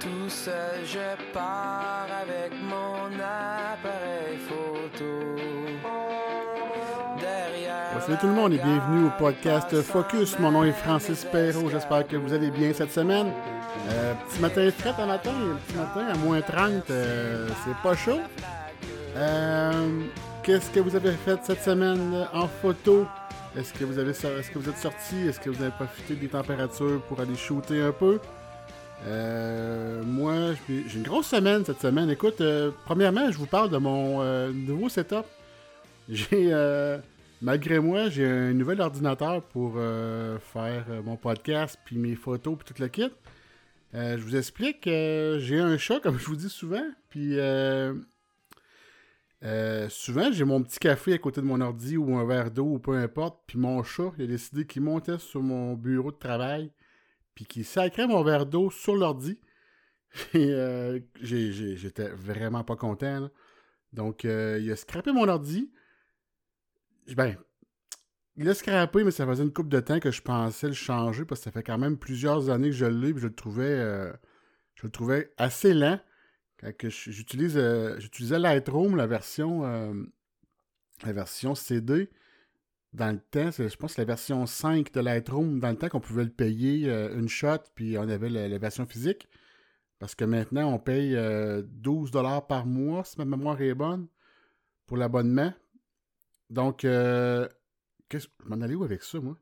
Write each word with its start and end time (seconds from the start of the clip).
Tout 0.00 0.28
seul, 0.28 0.84
je 0.84 1.32
pars 1.32 2.06
avec 2.22 2.52
mon 2.62 3.06
appareil 3.16 4.38
photo. 4.48 5.36
Derrière. 7.18 8.02
Salut 8.02 8.18
tout 8.20 8.26
le 8.28 8.32
monde 8.32 8.52
et 8.52 8.58
bienvenue 8.58 9.06
au 9.06 9.10
podcast 9.18 9.82
Focus. 9.82 10.38
Mon 10.38 10.52
nom 10.52 10.64
est 10.64 10.72
Francis 10.72 11.24
Perrault. 11.24 11.68
J'espère 11.70 12.06
que 12.06 12.16
vous 12.16 12.32
allez 12.32 12.50
bien 12.50 12.72
cette 12.72 12.92
semaine. 12.92 13.32
Euh, 13.90 14.14
petit 14.28 14.40
matin 14.40 14.70
frais 14.70 14.94
un 14.98 15.06
matin, 15.06 15.32
petit 15.66 15.76
matin 15.76 16.06
à 16.12 16.16
moins 16.18 16.40
30, 16.40 16.90
euh, 16.90 17.48
c'est 17.64 17.76
pas 17.82 17.96
chaud. 17.96 18.20
Euh, 19.16 20.02
Qu'est-ce 20.44 20.70
que 20.70 20.80
vous 20.80 20.94
avez 20.94 21.12
fait 21.12 21.38
cette 21.42 21.62
semaine 21.62 22.26
en 22.32 22.46
photo? 22.46 23.06
Est-ce 23.56 23.74
que 23.74 23.84
vous 23.84 23.98
avez 23.98 24.12
est-ce 24.12 24.50
que 24.50 24.58
vous 24.58 24.68
êtes 24.68 24.78
sorti? 24.78 25.28
Est-ce 25.28 25.40
que 25.40 25.50
vous 25.50 25.60
avez 25.60 25.72
profité 25.72 26.14
des 26.14 26.28
températures 26.28 27.02
pour 27.02 27.20
aller 27.20 27.34
shooter 27.36 27.82
un 27.82 27.92
peu? 27.92 28.20
Euh, 29.06 30.02
moi, 30.02 30.54
j'ai 30.68 30.96
une 30.96 31.02
grosse 31.02 31.28
semaine 31.28 31.64
cette 31.64 31.80
semaine. 31.80 32.10
Écoute, 32.10 32.40
euh, 32.40 32.70
premièrement, 32.84 33.30
je 33.30 33.38
vous 33.38 33.46
parle 33.46 33.70
de 33.70 33.78
mon 33.78 34.22
euh, 34.22 34.50
nouveau 34.52 34.88
setup. 34.88 35.24
J'ai, 36.08 36.52
malgré 37.42 37.78
moi, 37.80 38.08
j'ai 38.08 38.26
un 38.26 38.54
nouvel 38.54 38.80
ordinateur 38.80 39.42
pour 39.42 39.74
faire 39.74 40.86
mon 41.04 41.16
podcast, 41.16 41.78
puis 41.84 41.98
mes 41.98 42.14
photos, 42.14 42.56
puis 42.56 42.74
tout 42.74 42.80
le 42.82 42.88
kit. 42.88 43.10
je 43.92 44.16
vous 44.16 44.34
explique, 44.34 44.84
j'ai 44.84 45.60
un 45.60 45.76
chat, 45.76 46.00
comme 46.02 46.18
je 46.18 46.24
vous 46.24 46.36
dis 46.36 46.48
souvent, 46.48 46.86
puis 47.10 47.36
souvent 49.90 50.32
j'ai 50.32 50.44
mon 50.44 50.62
petit 50.62 50.78
café 50.78 51.12
à 51.12 51.18
côté 51.18 51.42
de 51.42 51.46
mon 51.46 51.60
ordi 51.60 51.98
ou 51.98 52.16
un 52.16 52.24
verre 52.24 52.50
d'eau 52.50 52.64
ou 52.64 52.78
peu 52.78 52.96
importe, 52.96 53.38
puis 53.46 53.58
mon 53.58 53.82
chat, 53.82 54.10
il 54.16 54.24
a 54.24 54.26
décidé 54.26 54.64
qu'il 54.64 54.80
montait 54.80 55.18
sur 55.18 55.42
mon 55.42 55.74
bureau 55.74 56.10
de 56.10 56.16
travail 56.16 56.70
puis 57.38 57.46
qui 57.46 57.62
sacrait 57.62 58.08
mon 58.08 58.24
verre 58.24 58.46
d'eau 58.46 58.68
sur 58.68 58.96
l'ordi. 58.96 59.38
Et 60.34 60.50
euh, 60.50 60.98
j'étais 61.22 62.08
vraiment 62.08 62.64
pas 62.64 62.74
content. 62.74 63.30
Donc, 63.92 64.24
euh, 64.24 64.58
il 64.60 64.68
a 64.72 64.74
scrappé 64.74 65.12
mon 65.12 65.28
ordi. 65.28 65.70
Ben, 67.14 67.36
il 68.34 68.48
a 68.48 68.54
scrappé, 68.54 69.04
mais 69.04 69.12
ça 69.12 69.24
faisait 69.24 69.44
une 69.44 69.52
coupe 69.52 69.68
de 69.68 69.78
temps 69.78 70.00
que 70.00 70.10
je 70.10 70.20
pensais 70.20 70.66
le 70.66 70.72
changer 70.72 71.24
parce 71.24 71.40
que 71.40 71.44
ça 71.44 71.52
fait 71.52 71.62
quand 71.62 71.78
même 71.78 71.96
plusieurs 71.96 72.50
années 72.50 72.70
que 72.70 72.74
je 72.74 72.86
l'ai, 72.86 73.12
puis 73.12 73.22
je 73.22 73.28
le 73.28 73.34
trouvais, 73.36 73.62
euh, 73.62 74.12
je 74.74 74.88
le 74.88 74.90
trouvais 74.90 75.32
assez 75.36 75.74
lent. 75.74 76.00
J'utilise, 76.88 77.56
j'utilisais 77.98 78.40
Lightroom, 78.40 78.96
la 78.96 79.06
version, 79.06 79.62
la 81.04 81.12
version 81.12 81.54
CD 81.54 82.10
dans 82.98 83.12
le 83.12 83.20
temps, 83.20 83.50
je 83.50 83.76
pense 83.76 83.94
que 83.94 84.00
la 84.00 84.04
version 84.04 84.44
5 84.44 84.92
de 84.92 85.00
Lightroom, 85.00 85.60
dans 85.60 85.70
le 85.70 85.76
temps 85.76 85.88
qu'on 85.88 86.00
pouvait 86.00 86.24
le 86.24 86.30
payer 86.30 86.90
euh, 86.90 87.16
une 87.18 87.28
shot, 87.28 87.58
puis 87.74 87.96
on 87.96 88.08
avait 88.08 88.28
la, 88.28 88.58
version 88.58 88.86
physique. 88.86 89.28
Parce 89.98 90.14
que 90.14 90.24
maintenant, 90.24 90.72
on 90.72 90.78
paye 90.78 91.14
12$ 91.14 91.16
euh, 91.16 92.40
par 92.40 92.66
mois, 92.66 93.04
si 93.04 93.16
ma 93.18 93.24
mémoire 93.24 93.60
est 93.62 93.74
bonne, 93.74 94.08
pour 94.86 94.96
l'abonnement. 94.96 95.52
Donc, 96.50 96.84
euh, 96.84 97.48
je 98.12 98.26
m'en 98.44 98.60
allais 98.60 98.74
où 98.74 98.84
avec 98.84 99.02
ça, 99.02 99.20
moi? 99.20 99.36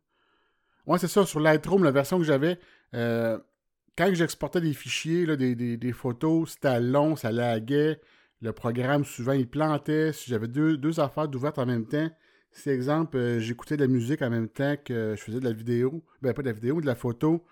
Ouais, 0.87 0.99
c'est 0.99 1.09
ça, 1.09 1.27
sur 1.27 1.41
Lightroom, 1.41 1.83
la 1.83 1.91
version 1.91 2.19
que 2.19 2.25
j'avais, 2.25 2.59
quand 2.93 4.15
j'exportais 4.15 4.61
des 4.61 4.75
fichiers, 4.75 5.27
là, 5.27 5.37
des, 5.37 5.93
photos, 5.93 6.53
c'était 6.53 6.81
long, 6.81 7.17
ça 7.17 7.33
laguait. 7.33 8.01
Le 8.43 8.53
programme, 8.53 9.05
souvent, 9.05 9.33
il 9.33 9.49
plantait. 9.49 10.13
Si 10.13 10.31
j'avais 10.31 10.47
deux, 10.47 10.77
deux 10.77 11.01
affaires 11.01 11.27
d'ouvertes 11.27 11.59
en 11.59 11.67
même 11.67 11.87
temps, 11.87 12.09
si, 12.57 12.71
exemple, 12.71 13.19
euh, 13.19 13.39
j'écoutais 13.39 13.77
de 13.77 13.83
la 13.83 13.89
musique 13.89 14.23
en 14.23 14.31
même 14.31 14.49
temps 14.49 14.77
que 14.83 15.15
je 15.17 15.23
faisais 15.23 15.41
de 15.41 15.45
la 15.45 15.53
vidéo, 15.53 16.03
ben 16.23 16.33
pas 16.33 16.43
de 16.43 16.49
la 16.49 16.55
vidéo, 16.55 16.81
de 16.81 16.87
la 16.87 16.95
photo, 16.95 17.45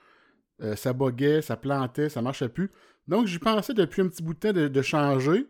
euh, 0.62 0.76
ça 0.76 0.92
boguait, 0.94 1.42
ça 1.42 1.56
plantait, 1.56 2.08
ça 2.08 2.22
marchait 2.22 2.48
plus. 2.48 2.70
Donc, 3.06 3.26
j'y 3.26 3.38
pensais 3.38 3.74
depuis 3.74 4.00
un 4.02 4.08
petit 4.08 4.22
bout 4.22 4.32
de 4.34 4.38
temps 4.38 4.52
de, 4.52 4.82
changer, 4.82 5.46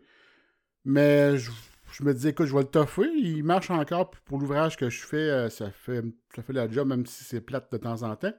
mais 0.83 1.37
je, 1.37 2.03
me 2.03 2.13
disais, 2.13 2.29
écoute, 2.31 2.47
je 2.47 2.53
vais 2.53 2.63
le 2.63 2.67
toffer, 2.67 3.09
il 3.15 3.43
marche 3.43 3.71
encore 3.71 4.11
pour 4.11 4.39
l'ouvrage 4.39 4.75
que 4.75 4.89
je 4.89 5.05
fais, 5.05 5.17
euh, 5.17 5.49
ça 5.49 5.71
fait 5.71 6.03
ça 6.35 6.43
fait 6.43 6.53
la 6.53 6.69
job, 6.69 6.89
même 6.89 7.05
si 7.05 7.23
c'est 7.23 7.39
plate 7.39 7.71
de 7.71 7.77
temps 7.77 8.03
en 8.03 8.15
temps. 8.17 8.33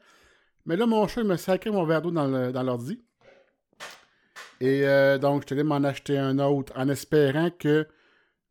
Mais 0.67 0.77
là, 0.77 0.85
mon 0.87 1.09
chat, 1.09 1.23
il 1.23 1.27
me 1.27 1.37
sacré 1.37 1.71
mon 1.71 1.85
verre 1.87 2.03
d'eau 2.03 2.11
dans 2.11 2.63
l'ordi. 2.63 3.01
Et 4.61 4.83
donc, 5.21 5.43
je 5.43 5.55
te 5.55 5.63
m'en 5.63 5.77
acheter 5.77 6.19
un 6.19 6.39
autre 6.41 6.73
en 6.77 6.89
espérant 6.89 7.51
que 7.51 7.87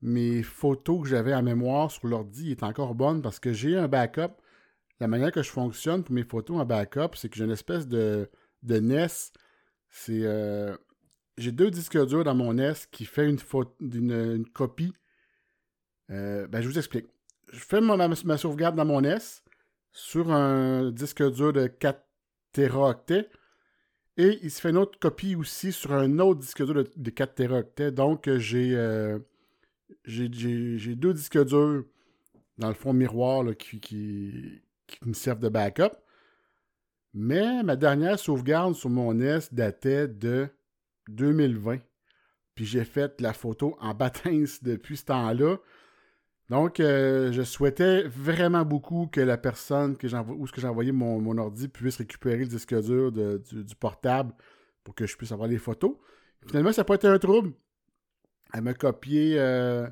mes 0.02 0.44
photos 0.44 1.04
que 1.04 1.10
j'avais 1.10 1.34
en 1.34 1.44
mémoire 1.44 1.92
sur 1.92 2.08
l'ordi 2.08 2.52
est 2.52 2.64
encore 2.64 2.96
bonne 2.96 3.22
parce 3.22 3.40
que 3.40 3.54
j'ai 3.54 3.78
un 3.78 3.88
backup. 3.88 4.36
La 5.00 5.08
manière 5.08 5.32
que 5.32 5.44
je 5.44 5.50
fonctionne 5.50 6.04
pour 6.04 6.14
mes 6.14 6.24
photos 6.24 6.58
en 6.58 6.66
backup, 6.66 7.16
c'est 7.16 7.30
que 7.30 7.36
j'ai 7.36 7.46
une 7.46 7.52
espèce 7.52 7.88
de, 7.88 8.30
de 8.64 8.80
NES. 8.80 9.08
C'est 9.90 10.22
euh, 10.24 10.76
j'ai 11.38 11.52
deux 11.52 11.72
disques 11.72 12.04
durs 12.06 12.24
dans 12.24 12.36
mon 12.36 12.54
NES 12.54 12.74
qui 12.92 13.06
fait 13.06 13.30
une, 13.30 14.46
copie. 14.54 14.94
Euh, 16.12 16.48
ben, 16.48 16.62
je 16.62 16.68
vous 16.68 16.78
explique. 16.78 17.08
Je 17.52 17.60
fais 17.60 17.82
ma, 17.82 18.38
sauvegarde 18.38 18.76
dans 18.76 18.86
mon 18.86 19.02
NES 19.02 19.18
sur 19.92 20.32
un 20.32 20.92
disque 20.92 21.24
dur 21.32 21.54
de 21.54 21.68
4 21.68 22.02
Teraoctets. 22.54 23.30
Et 24.18 24.40
il 24.44 24.52
se 24.52 24.62
fait 24.62 24.70
une 24.70 24.78
autre 24.78 24.98
copie 24.98 25.36
aussi 25.36 25.74
sur 25.74 25.92
un 25.92 26.20
autre 26.20 26.40
disque 26.40 26.64
dur 26.64 26.86
de, 26.96 27.10
4 27.10 27.36
Teraoctets. 27.36 27.92
Donc, 27.92 28.30
j'ai 28.38 28.76
euh, 28.76 29.20
j'ai 30.06 30.96
deux 30.96 31.14
disques 31.14 31.44
durs 31.46 31.84
dans 32.58 32.68
le 32.68 32.74
fond 32.74 32.94
miroir 32.94 33.46
qui, 33.58 34.62
me 35.06 35.14
servent 35.14 35.40
de 35.40 35.50
backup. 35.50 35.96
Mais 37.14 37.64
ma 37.64 37.76
dernière 37.76 38.20
sauvegarde 38.20 38.76
sur 38.76 38.90
mon 38.90 39.14
NES 39.14 39.40
datait 39.52 40.08
de 40.08 40.50
2020. 41.10 41.80
Puis 42.56 42.66
j'ai 42.66 42.84
fait 42.84 43.20
la 43.22 43.34
photo 43.34 43.78
en 43.80 43.94
baptême 43.94 44.46
depuis 44.62 44.98
ce 44.98 45.06
temps-là. 45.06 45.58
Donc, 46.50 46.80
euh, 46.80 47.32
je 47.32 47.42
souhaitais 47.42 48.04
vraiment 48.04 48.64
beaucoup 48.64 49.08
que 49.12 49.20
la 49.20 49.38
personne 49.38 49.98
que 49.98 50.08
où 50.32 50.48
j'ai 50.56 50.68
envoyé 50.68 50.92
mon, 50.92 51.20
mon, 51.20 51.38
ordi 51.40 51.68
puisse 51.68 51.98
récupérer 51.98 52.40
le 52.40 52.46
disque 52.46 52.80
dur 52.82 53.12
du, 53.12 53.76
portable 53.80 54.32
pour 54.84 54.94
que 54.94 55.08
je 55.08 55.18
puisse 55.18 55.32
avoir 55.32 55.50
les 55.50 55.58
photos. 55.58 55.96
Finalement, 56.46 56.72
ça 56.72 56.82
n'a 56.82 56.86
pas 56.86 56.96
été 56.96 57.08
un 57.08 57.18
trouble 57.18 57.54
elle 58.56 58.62
m'a 58.62 58.74
copié, 58.74 59.36
euh, 59.38 59.88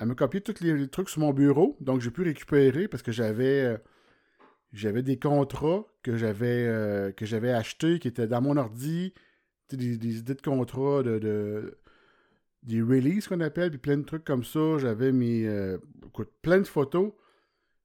elle 0.00 0.14
tous 0.42 0.60
les, 0.62 0.88
trucs 0.88 1.08
sur 1.08 1.20
mon 1.20 1.32
bureau. 1.32 1.76
Donc, 1.80 2.00
j'ai 2.00 2.10
pu 2.10 2.22
récupérer 2.22 2.88
parce 2.88 3.04
que 3.04 3.12
j'avais, 3.12 3.64
euh, 3.64 3.78
j'avais 4.72 5.02
des 5.02 5.16
contrats 5.16 5.84
que 6.02 6.16
j'avais, 6.16 6.66
euh, 6.66 7.12
que 7.12 7.24
j'avais 7.24 7.52
achetés 7.52 8.00
qui 8.00 8.08
étaient 8.08 8.26
dans 8.26 8.40
mon 8.40 8.56
ordi. 8.56 9.14
Des, 9.68 9.96
des, 9.96 10.18
idées 10.18 10.34
de 10.34 10.42
contrats, 10.42 11.04
de, 11.04 11.78
des 12.64 12.82
releases 12.82 13.28
qu'on 13.28 13.40
appelle, 13.40 13.70
puis 13.70 13.78
plein 13.78 13.96
de 13.96 14.02
trucs 14.02 14.24
comme 14.24 14.44
ça. 14.44 14.78
J'avais 14.78 15.12
mis 15.12 15.46
plein 16.42 16.58
de 16.58 16.66
photos. 16.66 17.12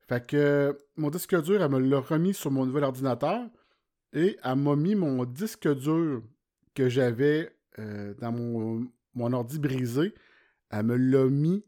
Fait 0.10 0.26
que 0.26 0.76
mon 0.98 1.12
disque 1.12 1.40
dur, 1.44 1.62
elle 1.62 1.70
me 1.72 1.80
l'a 1.80 2.00
remis 2.00 2.34
sur 2.34 2.50
mon 2.50 2.66
nouvel 2.66 2.84
ordinateur 2.84 3.48
et 4.14 4.38
elle 4.44 4.56
m'a 4.56 4.76
mis 4.76 4.96
mon 4.96 5.24
disque 5.24 5.72
dur 5.76 6.24
que 6.74 6.90
j'avais 6.90 7.56
dans 7.78 8.32
mon, 8.32 8.90
mon 9.18 9.34
ordi 9.34 9.60
brisé, 9.60 10.14
elle 10.70 10.86
me 10.86 10.96
l'a 10.96 11.26
mis 11.26 11.66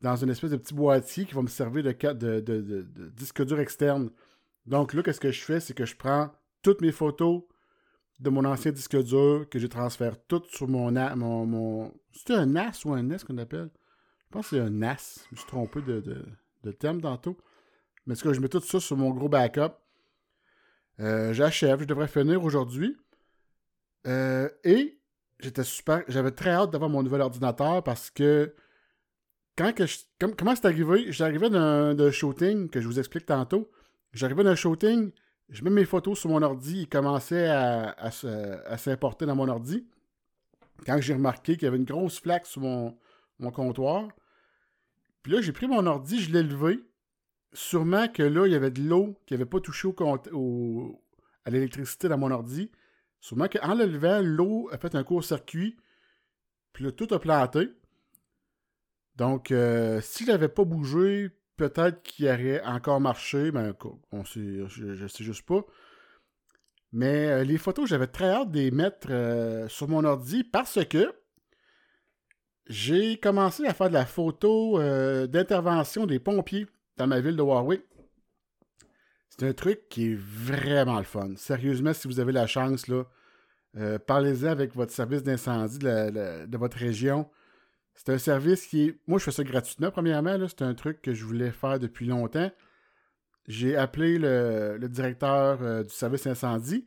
dans 0.00 0.16
une 0.16 0.30
espèce 0.30 0.50
de 0.50 0.56
petit 0.56 0.74
boîtier 0.74 1.24
qui 1.24 1.34
va 1.34 1.42
me 1.42 1.48
servir 1.48 1.82
de, 1.82 3.10
disque 3.16 3.44
dur 3.44 3.58
externe. 3.58 4.10
Donc 4.66 4.92
là, 4.92 5.02
qu'est-ce 5.02 5.20
que 5.20 5.32
je 5.32 5.42
fais? 5.42 5.60
C'est 5.60 5.74
que 5.74 5.86
je 5.86 5.96
prends 5.96 6.30
toutes 6.62 6.82
mes 6.82 6.92
photos 6.92 7.42
de 8.20 8.30
mon 8.30 8.44
ancien 8.44 8.70
disque 8.70 9.02
dur 9.02 9.46
que 9.50 9.58
je 9.58 9.66
transfère 9.66 10.22
toutes 10.26 10.46
sur 10.46 10.68
mon... 10.68 10.92
mon. 11.16 11.92
C'est 12.12 12.34
un 12.34 12.46
NAS 12.46 12.82
ou 12.84 12.92
un 12.92 13.02
NES 13.02 13.18
qu'on 13.26 13.38
appelle? 13.38 13.70
Je 14.26 14.30
pense 14.30 14.50
que 14.50 14.56
c'est 14.56 14.62
un 14.62 14.70
NAS. 14.70 15.24
Je 15.30 15.34
me 15.34 15.36
suis 15.38 15.46
trompé 15.46 15.80
de, 15.80 16.72
thème 16.72 17.00
tantôt. 17.00 17.36
Mais 18.06 18.14
ce 18.14 18.22
que 18.22 18.32
je 18.34 18.40
mets 18.40 18.48
tout 18.48 18.60
ça 18.60 18.80
sur 18.80 18.96
mon 18.96 19.10
gros 19.10 19.28
backup. 19.28 19.72
Euh, 21.00 21.32
j'achève. 21.32 21.80
Je 21.80 21.86
devrais 21.86 22.08
finir 22.08 22.44
aujourd'hui. 22.44 22.96
Euh, 24.06 24.50
et 24.64 25.00
j'étais 25.40 25.64
super. 25.64 26.02
J'avais 26.08 26.30
très 26.30 26.50
hâte 26.50 26.70
d'avoir 26.70 26.90
mon 26.90 27.02
nouvel 27.02 27.20
ordinateur 27.20 27.82
parce 27.82 28.10
que 28.10 28.54
quand 29.56 29.72
que 29.72 29.86
je, 29.86 29.98
comment 30.18 30.54
c'est 30.54 30.66
arrivé? 30.66 31.12
J'arrivais 31.12 31.50
d'un 31.50 32.10
shooting 32.10 32.68
que 32.68 32.80
je 32.80 32.86
vous 32.86 32.98
explique 32.98 33.26
tantôt. 33.26 33.70
J'arrivais 34.12 34.44
d'un 34.44 34.54
shooting, 34.54 35.12
je 35.48 35.64
mets 35.64 35.70
mes 35.70 35.84
photos 35.84 36.18
sur 36.18 36.30
mon 36.30 36.42
ordi, 36.42 36.82
il 36.82 36.88
commençait 36.88 37.48
à, 37.48 37.90
à, 37.98 38.78
s'importer 38.78 39.26
dans 39.26 39.36
mon 39.36 39.48
ordi. 39.48 39.86
Quand 40.86 41.00
j'ai 41.00 41.14
remarqué 41.14 41.54
qu'il 41.54 41.64
y 41.64 41.66
avait 41.66 41.76
une 41.76 41.84
grosse 41.84 42.20
flaque 42.20 42.46
sur 42.46 42.60
mon, 42.60 42.96
mon 43.38 43.50
comptoir, 43.50 44.08
puis 45.22 45.32
là, 45.32 45.40
j'ai 45.40 45.52
pris 45.52 45.66
mon 45.66 45.86
ordi, 45.86 46.20
je 46.20 46.32
l'ai 46.32 46.42
levé. 46.42 46.80
Sûrement 47.52 48.08
que 48.08 48.22
là, 48.22 48.46
il 48.46 48.52
y 48.52 48.56
avait 48.56 48.70
de 48.70 48.82
l'eau 48.82 49.18
qui 49.26 49.34
n'avait 49.34 49.46
pas 49.46 49.60
touché 49.60 49.88
au, 49.88 51.02
à 51.44 51.50
l'électricité 51.50 52.08
dans 52.08 52.18
mon 52.18 52.30
ordi. 52.30 52.70
Sûrement 53.24 53.48
qu'en 53.48 53.74
le 53.74 53.86
levant, 53.86 54.20
l'eau 54.20 54.68
a 54.70 54.76
fait 54.76 54.94
un 54.94 55.02
court-circuit, 55.02 55.78
puis 56.74 56.84
là, 56.84 56.92
tout 56.92 57.08
a 57.10 57.18
planté. 57.18 57.70
Donc, 59.16 59.50
euh, 59.50 60.02
s'il 60.02 60.26
n'avait 60.26 60.50
pas 60.50 60.64
bougé, 60.64 61.30
peut-être 61.56 62.02
qu'il 62.02 62.26
aurait 62.26 62.62
encore 62.64 63.00
marché, 63.00 63.50
mais 63.50 63.72
sait, 64.26 64.68
je, 64.68 65.02
ne 65.04 65.08
sais 65.08 65.24
juste 65.24 65.46
pas. 65.46 65.64
Mais 66.92 67.30
euh, 67.30 67.44
les 67.44 67.56
photos, 67.56 67.88
j'avais 67.88 68.08
très 68.08 68.28
hâte 68.28 68.50
de 68.50 68.58
les 68.58 68.70
mettre 68.70 69.08
euh, 69.08 69.68
sur 69.68 69.88
mon 69.88 70.04
ordi 70.04 70.44
parce 70.44 70.84
que 70.84 71.10
j'ai 72.66 73.16
commencé 73.16 73.64
à 73.64 73.72
faire 73.72 73.88
de 73.88 73.94
la 73.94 74.04
photo 74.04 74.78
d'intervention 75.28 76.04
des 76.04 76.18
pompiers 76.18 76.66
dans 76.98 77.06
ma 77.06 77.22
ville 77.22 77.36
de 77.36 77.42
Warwick. 77.42 77.84
C'est 79.36 79.48
un 79.48 79.52
truc 79.52 79.88
qui 79.88 80.12
est 80.12 80.14
vraiment 80.16 80.98
le 80.98 81.04
fun. 81.04 81.32
Sérieusement, 81.36 81.92
si 81.92 82.06
vous 82.06 82.20
avez 82.20 82.30
la 82.30 82.46
chance, 82.46 82.86
là, 82.86 83.04
parlez-en 84.06 84.46
avec 84.46 84.76
votre 84.76 84.92
service 84.92 85.24
d'incendie 85.24 85.80
de, 85.80 86.56
votre 86.56 86.76
région. 86.76 87.28
C'est 87.96 88.10
un 88.10 88.18
service 88.18 88.66
qui 88.66 88.88
est. 88.88 88.98
Moi, 89.08 89.18
je 89.18 89.24
fais 89.24 89.32
ça 89.32 89.42
gratuitement, 89.42 89.90
premièrement. 89.90 90.36
C'est 90.48 90.62
un 90.62 90.74
truc 90.74 91.02
que 91.02 91.14
je 91.14 91.24
voulais 91.24 91.50
faire 91.50 91.80
depuis 91.80 92.06
longtemps. 92.06 92.50
J'ai 93.48 93.76
appelé 93.76 94.18
le, 94.18 94.78
directeur 94.88 95.62
euh, 95.62 95.82
du 95.82 95.90
service 95.90 96.26
incendie. 96.26 96.86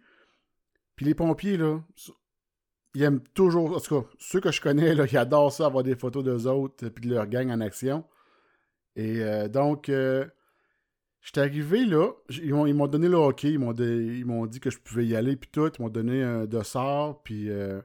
Puis 0.96 1.06
les 1.06 1.16
pompiers, 1.16 1.58
là, 1.58 1.80
ils 2.94 3.04
aiment 3.04 3.24
toujours. 3.34 3.76
En 3.76 3.80
tout 3.82 4.02
cas, 4.02 4.08
ceux 4.20 4.40
que 4.40 4.52
je 4.52 4.62
connais, 4.62 4.96
ils 5.12 5.18
adorent 5.18 5.52
ça, 5.52 5.66
avoir 5.66 5.84
des 5.84 5.96
photos 5.96 6.24
d'eux 6.24 6.48
autres 6.48 6.88
puis 6.88 7.10
de 7.10 7.14
leur 7.14 7.28
gang 7.28 7.52
en 7.52 7.60
action. 7.60 8.06
Et 8.96 9.22
euh, 9.22 9.50
donc, 9.50 9.90
euh, 9.90 10.26
j'étais 11.28 11.42
arrivé 11.42 11.86
là. 11.86 12.12
Ils 12.30 12.54
m'ont, 12.54 12.88
donné 12.88 13.10
le 13.10 13.18
hockey. 13.18 13.52
Ils 13.52 13.60
m'ont, 13.60 14.46
dit 14.46 14.60
que 14.62 14.70
je 14.70 14.78
pouvais 14.78 15.06
y 15.06 15.16
aller, 15.16 15.36
puis 15.36 15.50
tout. 15.52 15.70
Ils 15.78 15.82
m'ont 15.82 15.90
donné 15.90 16.24
un 16.24 16.46
dossard. 16.46 17.22
Puis 17.24 17.48
je 17.48 17.82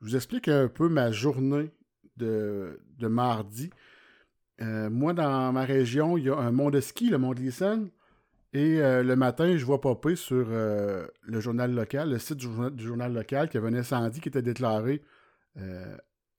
vous 0.00 0.14
explique 0.14 0.48
un 0.48 0.68
peu 0.68 0.90
ma 0.90 1.10
journée 1.10 1.70
de, 2.18 2.80
de 2.98 3.08
mardi. 3.08 3.70
Euh, 4.60 4.88
moi, 4.90 5.14
dans 5.14 5.52
ma 5.52 5.64
région, 5.64 6.16
il 6.16 6.24
y 6.24 6.30
a 6.30 6.36
un 6.36 6.52
mont 6.52 6.70
de 6.70 6.80
ski, 6.80 7.08
le 7.08 7.18
mont 7.18 7.34
de. 7.34 7.42
Et 8.52 8.80
euh, 8.80 9.02
le 9.02 9.16
matin, 9.16 9.56
je 9.56 9.64
vois 9.64 9.80
popper 9.80 10.14
sur 10.14 10.46
euh, 10.48 11.06
le 11.22 11.40
journal 11.40 11.74
local, 11.74 12.10
le 12.10 12.18
site 12.18 12.36
du 12.36 12.84
journal, 12.84 13.12
local, 13.12 13.48
qu'il 13.48 13.60
y 13.60 13.64
avait 13.64 13.74
un 13.74 13.80
incendie 13.80 14.20
qui 14.20 14.28
était 14.28 14.42
déclaré 14.42 15.02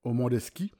au 0.03 0.13
mont 0.13 0.29
de 0.29 0.39
ski. 0.39 0.71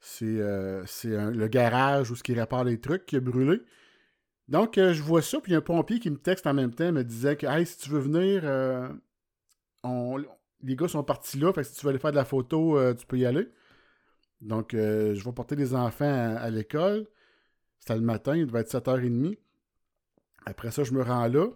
C'est 0.00 0.26
le 0.26 1.46
garage 1.46 2.10
où 2.10 2.16
ce 2.16 2.22
qui 2.22 2.34
répare 2.34 2.64
les 2.64 2.80
trucs 2.80 3.06
qui 3.06 3.16
a 3.16 3.20
brûlé. 3.20 3.60
Donc, 4.48 4.74
je 4.76 5.02
vois 5.02 5.22
ça, 5.22 5.40
puis 5.40 5.52
il 5.52 5.52
y 5.52 5.56
a 5.56 5.58
un 5.58 5.62
pompier 5.62 5.98
qui 6.00 6.10
me 6.10 6.16
texte 6.16 6.46
en 6.46 6.54
même 6.54 6.74
temps, 6.74 6.90
me 6.90 7.04
disait 7.04 7.36
que 7.36 7.46
hey, 7.46 7.66
si 7.66 7.78
tu 7.78 7.90
veux 7.90 8.00
venir, 8.00 8.42
les 10.62 10.76
gars 10.76 10.88
sont 10.88 11.04
partis 11.04 11.38
là, 11.38 11.52
fait 11.52 11.60
que 11.62 11.66
si 11.66 11.74
tu 11.74 11.84
veux 11.84 11.90
aller 11.90 11.98
faire 11.98 12.12
de 12.12 12.16
la 12.16 12.24
photo, 12.24 12.78
tu 12.94 13.06
peux 13.06 13.18
y 13.18 13.26
aller. 13.26 13.48
Donc, 14.40 14.74
euh, 14.74 15.14
je 15.14 15.24
vais 15.24 15.32
porter 15.32 15.56
les 15.56 15.74
enfants 15.74 16.36
à, 16.36 16.50
l'école. 16.50 17.06
C'était 17.80 17.96
le 17.96 18.02
matin, 18.02 18.36
il 18.36 18.46
devait 18.46 18.60
être 18.60 18.70
7h30. 18.70 19.36
Après 20.46 20.70
ça, 20.70 20.84
je 20.84 20.92
me 20.92 21.02
rends 21.02 21.26
là. 21.26 21.48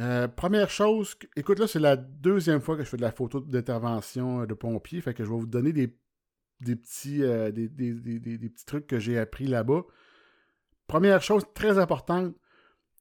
Euh, 0.00 0.28
première 0.28 0.70
chose, 0.70 1.16
écoute, 1.34 1.58
là, 1.58 1.66
c'est 1.66 1.80
la 1.80 1.96
deuxième 1.96 2.60
fois 2.60 2.76
que 2.76 2.84
je 2.84 2.88
fais 2.88 2.96
de 2.96 3.02
la 3.02 3.10
photo 3.10 3.40
d'intervention 3.40 4.42
euh, 4.42 4.46
de 4.46 4.54
pompiers. 4.54 5.00
Fait 5.00 5.14
que 5.14 5.24
je 5.24 5.30
vais 5.30 5.36
vous 5.36 5.46
donner 5.46 5.72
des, 5.72 5.88
petits, 6.76 7.18
des, 7.18 7.68
petits 7.68 8.64
trucs 8.64 8.86
que 8.86 8.98
j'ai 8.98 9.18
appris 9.18 9.46
là-bas. 9.46 9.84
Première 10.88 11.22
chose 11.22 11.44
très 11.54 11.78
importante, 11.78 12.34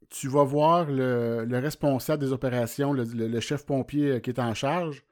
tu 0.09 0.27
vas 0.27 0.43
voir 0.43 0.85
le, 0.89 1.47
responsable 1.51 2.23
des 2.23 2.31
opérations, 2.31 2.93
le, 2.93 3.39
chef 3.39 3.65
pompier 3.65 4.21
qui 4.21 4.29
est 4.29 4.39
en 4.39 4.53
charge. 4.53 5.03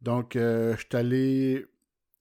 Donc, 0.00 0.32
je 0.34 0.76
suis 0.78 0.96
allé. 0.96 1.66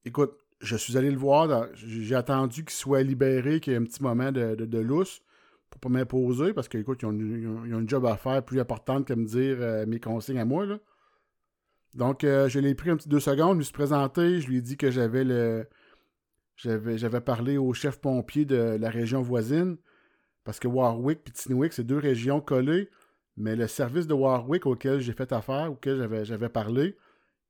Écoute, 0.04 0.38
je 0.62 0.76
suis 0.76 0.98
allé 0.98 1.12
le 1.12 1.18
voir. 1.18 1.68
J'ai 1.76 2.16
attendu 2.16 2.64
qu'il 2.64 2.76
soit 2.76 3.04
libéré, 3.04 3.60
qu'il 3.60 3.74
y 3.74 3.76
ait 3.76 3.80
un 3.80 3.84
petit 3.84 4.04
moment 4.04 4.32
de, 4.32 4.56
de, 4.56 4.80
lousse 4.80 5.22
pour 5.70 5.80
pas 5.80 5.90
m'imposer 5.90 6.54
parce 6.54 6.68
qu'écoute, 6.68 7.00
ils 7.04 7.06
ont, 7.06 7.10
ont, 7.10 7.80
une 7.80 7.88
job 7.88 8.06
à 8.06 8.18
faire 8.18 8.44
plus 8.44 8.60
importante 8.60 9.06
que 9.06 9.14
me 9.14 9.26
dire 9.26 9.58
euh, 9.60 9.86
mes 9.86 10.00
consignes 10.00 10.40
à 10.40 10.46
moi. 10.46 10.66
Donc, 11.96 12.24
euh, 12.24 12.50
je 12.50 12.60
l'ai 12.60 12.76
pris 12.76 12.90
un 12.90 12.98
petit 12.98 13.10
deux 13.10 13.20
secondes, 13.20 13.54
je 13.54 13.58
me 13.58 13.64
suis 13.64 13.74
présenté, 13.74 14.42
je 14.42 14.48
lui 14.48 14.58
ai 14.58 14.62
dit 14.62 14.78
que 14.78 14.92
j'avais 14.92 15.24
le. 15.24 15.68
J'avais 16.60 17.22
parlé 17.22 17.58
au 17.58 17.74
chef 17.74 18.00
pompier 18.00 18.44
de 18.44 18.78
la 18.80 18.90
région 18.90 19.22
voisine 19.22 19.78
parce 20.44 20.60
que 20.60 20.68
Warwick 20.68 21.22
et 21.28 21.32
Tinwick, 21.32 21.74
c'est 21.74 21.86
deux 21.86 21.98
régions 21.98 22.42
collées, 22.42 22.90
mais 23.38 23.56
le 23.56 23.68
service 23.68 24.08
de 24.08 24.14
Warwick 24.14 24.66
auquel 24.66 25.00
j'ai 25.00 25.14
fait 25.14 25.32
affaire, 25.32 25.72
auquel 25.72 26.24
j'avais 26.24 26.50
parlé, 26.50 26.98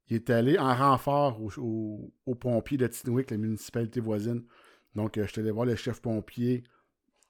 il 0.09 0.17
est 0.17 0.29
allé 0.29 0.57
en 0.59 0.75
renfort 0.75 1.39
aux 1.41 2.35
pompiers 2.35 2.77
de 2.77 2.87
Tinwick, 2.87 3.31
la 3.31 3.37
municipalité 3.37 3.99
voisine. 3.99 4.43
Donc, 4.95 5.17
euh, 5.17 5.25
je 5.25 5.31
suis 5.31 5.41
allé 5.41 5.51
voir 5.51 5.65
le 5.65 5.75
chef 5.75 6.01
pompier 6.01 6.63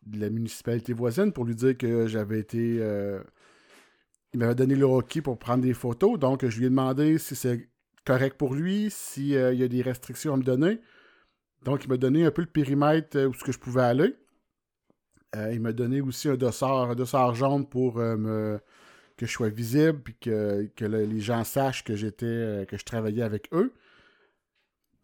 de 0.06 0.20
la 0.20 0.30
municipalité 0.30 0.94
voisine 0.94 1.34
pour 1.34 1.46
lui 1.46 1.56
dire 1.56 1.78
que 1.78 2.08
j'avais 2.08 2.40
été. 2.40 2.78
Euh, 2.80 3.22
il 4.34 4.40
m'avait 4.40 4.56
donné 4.56 4.76
le 4.76 4.86
hockey 4.86 5.22
pour 5.22 5.38
prendre 5.38 5.64
des 5.64 5.74
photos. 5.74 6.18
Donc, 6.18 6.48
je 6.48 6.58
lui 6.58 6.68
ai 6.68 6.70
demandé 6.70 7.18
si 7.18 7.36
c'est 7.36 7.70
correct 8.06 8.38
pour 8.38 8.54
lui, 8.54 8.90
s'il 8.90 9.36
euh, 9.36 9.54
y 9.54 9.64
a 9.64 9.68
des 9.68 9.82
restrictions 9.82 10.34
à 10.34 10.38
me 10.38 10.44
donner. 10.44 10.80
Donc, 11.64 11.84
il 11.84 11.90
m'a 11.90 11.98
donné 11.98 12.26
un 12.26 12.32
peu 12.32 12.42
le 12.42 12.48
périmètre 12.48 13.18
où 13.26 13.34
ce 13.34 13.44
que 13.44 13.52
je 13.52 13.60
pouvais 13.60 13.82
aller. 13.82 14.16
il 15.36 15.60
m'a 15.60 15.74
donné 15.74 16.02
aussi 16.02 16.30
un 16.30 16.36
dossard, 16.36 16.90
un 16.92 16.96
dossard 16.96 17.36
jaune 17.36 17.68
pour 17.68 17.98
me 17.98 18.60
que 19.20 19.26
je 19.26 19.32
sois 19.34 19.50
visible, 19.50 20.00
puis 20.00 20.16
que, 20.16 20.86
les 20.86 21.20
gens 21.20 21.44
sachent 21.44 21.84
que 21.84 21.96
j'étais, 21.96 22.26
euh, 22.26 22.66
que 22.66 22.78
je 22.78 22.86
travaillais 22.86 23.22
avec 23.22 23.50
eux. 23.52 23.74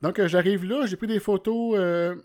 Donc, 0.02 0.20
euh, 0.20 0.28
j'arrive 0.30 0.64
là, 0.64 0.86
j'ai 0.86 0.96
pris 0.96 1.08
des 1.08 1.20
photos. 1.20 1.76
Euh, 1.78 2.16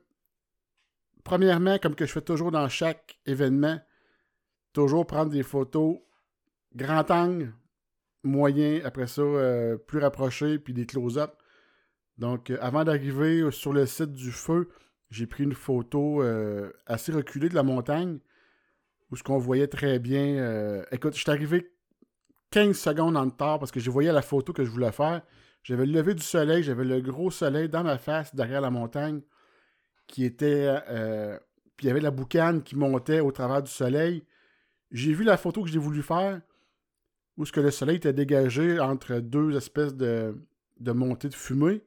premièrement, 1.24 1.78
comme 1.78 1.96
que 1.96 2.06
je 2.06 2.12
fais 2.12 2.20
toujours 2.20 2.52
dans 2.52 2.68
chaque 2.68 3.18
événement, 3.26 3.80
toujours 4.72 5.04
prendre 5.04 5.32
des 5.32 5.42
photos 5.42 5.98
grand 6.76 7.10
angle, 7.10 7.52
moyen, 8.22 8.80
après 8.84 9.08
ça, 9.08 9.22
plus 9.88 9.98
rapproché, 9.98 10.60
puis 10.60 10.72
des 10.72 10.86
close-up. 10.86 11.39
Donc, 12.20 12.52
avant 12.60 12.84
d'arriver 12.84 13.50
sur 13.50 13.72
le 13.72 13.86
site 13.86 14.12
du 14.12 14.30
feu, 14.30 14.68
j'ai 15.10 15.26
pris 15.26 15.42
une 15.42 15.54
photo 15.54 16.22
assez 16.86 17.10
reculée 17.10 17.48
de 17.48 17.54
la 17.54 17.62
montagne 17.62 18.18
où 19.10 19.16
ce 19.16 19.22
qu'on 19.22 19.38
voyait 19.38 19.66
très 19.66 19.98
bien. 19.98 20.84
écoute, 20.92 21.14
je 21.14 21.20
suis 21.20 21.30
arrivé 21.30 21.72
15 22.50 22.76
secondes 22.76 23.16
en 23.16 23.24
retard 23.24 23.58
parce 23.58 23.70
que 23.70 23.80
je 23.80 23.90
voyais 23.90 24.12
la 24.12 24.22
photo 24.22 24.52
que 24.52 24.64
je 24.64 24.70
voulais 24.70 24.92
faire. 24.92 25.22
J'avais 25.62 25.86
le 25.86 25.92
lever 25.92 26.14
du 26.14 26.22
soleil, 26.22 26.62
j'avais 26.62 26.84
le 26.84 27.00
gros 27.00 27.30
soleil 27.30 27.68
dans 27.68 27.84
ma 27.84 27.98
face 27.98 28.34
derrière 28.34 28.60
la 28.60 28.70
montagne 28.70 29.20
qui 30.06 30.24
était. 30.24 30.66
Euh, 30.88 31.38
puis 31.76 31.86
il 31.86 31.88
y 31.88 31.90
avait 31.90 32.00
la 32.00 32.10
boucane 32.10 32.62
qui 32.62 32.76
montait 32.76 33.20
au 33.20 33.30
travers 33.30 33.62
du 33.62 33.70
soleil. 33.70 34.24
J'ai 34.90 35.12
vu 35.12 35.24
la 35.24 35.36
photo 35.36 35.62
que 35.62 35.70
j'ai 35.70 35.78
voulu 35.78 36.02
faire 36.02 36.40
où 37.36 37.46
ce 37.46 37.52
que 37.52 37.60
le 37.60 37.70
soleil 37.70 37.96
était 37.96 38.12
dégagé 38.12 38.80
entre 38.80 39.20
deux 39.20 39.56
espèces 39.56 39.94
de 39.94 40.34
montées 40.80 41.28
de 41.28 41.34
fumée. 41.34 41.82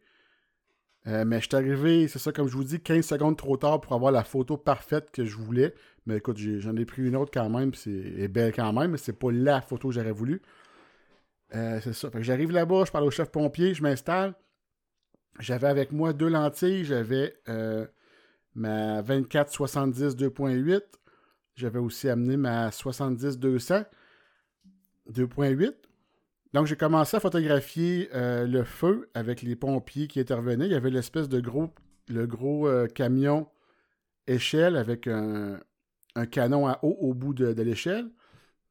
Euh, 1.08 1.26
mais 1.26 1.42
je 1.42 1.48
suis 1.48 1.56
arrivé, 1.56 2.08
c'est 2.08 2.20
ça, 2.20 2.32
comme 2.32 2.48
je 2.48 2.56
vous 2.56 2.64
dis, 2.64 2.80
15 2.80 3.06
secondes 3.06 3.38
trop 3.38 3.58
tard 3.58 3.82
pour 3.82 3.94
avoir 3.94 4.12
la 4.12 4.24
photo 4.24 4.56
parfaite 4.58 5.12
que 5.12 5.26
je 5.26 5.36
voulais. 5.36 5.74
Mais 6.06 6.18
écoute, 6.18 6.38
j'en 6.38 6.76
ai, 6.76 6.86
pris 6.86 7.02
une 7.04 7.16
autre 7.16 7.32
quand 7.34 7.50
même, 7.50 7.74
c'est 7.74 8.28
belle 8.30 8.54
quand 8.54 8.72
même, 8.74 8.92
mais 8.92 8.98
c'est 8.98 9.14
pas 9.14 9.32
la 9.32 9.62
photo 9.62 9.90
que 9.90 9.96
j'aurais 9.96 10.12
voulu. 10.12 10.42
Euh, 11.56 11.80
c'est 11.82 11.94
ça. 11.94 12.10
j'arrive 12.20 12.52
là-bas, 12.52 12.84
je 12.86 12.92
parle 12.92 13.06
au 13.06 13.12
chef 13.12 13.30
pompier, 13.30 13.74
je 13.74 13.84
m'installe. 13.84 14.34
J'avais 15.40 15.68
avec 15.68 15.92
moi 15.92 16.14
deux 16.14 16.30
lentilles, 16.30 16.86
j'avais 16.86 17.36
euh, 17.50 17.86
ma 18.56 19.02
24-70 19.02 20.16
2.8. 20.16 20.82
J'avais 21.56 21.80
aussi 21.80 22.10
amené 22.10 22.38
ma 22.38 22.70
70-200 22.70 23.86
2.8. 25.12 25.74
Donc, 26.54 26.68
j'ai 26.68 26.76
commencé 26.76 27.18
à 27.18 27.20
photographier 27.20 28.10
euh, 28.14 28.46
le 28.46 28.64
feu 28.64 29.10
avec 29.14 29.42
les 29.42 29.56
pompiers 29.56 30.08
qui 30.08 30.20
intervenaient. 30.20 30.66
Il 30.66 30.72
y 30.72 30.76
avait 30.76 30.92
l'espèce 30.92 31.28
de 31.28 31.40
gros, 31.40 31.74
le 32.08 32.28
gros 32.28 32.70
camion 32.94 33.48
échelle 34.28 34.76
avec 34.76 35.08
un, 35.08 35.60
canon 36.32 36.68
à 36.68 36.80
eau 36.84 36.96
au 37.00 37.14
bout 37.14 37.34
de, 37.34 37.62
l'échelle. 37.62 38.10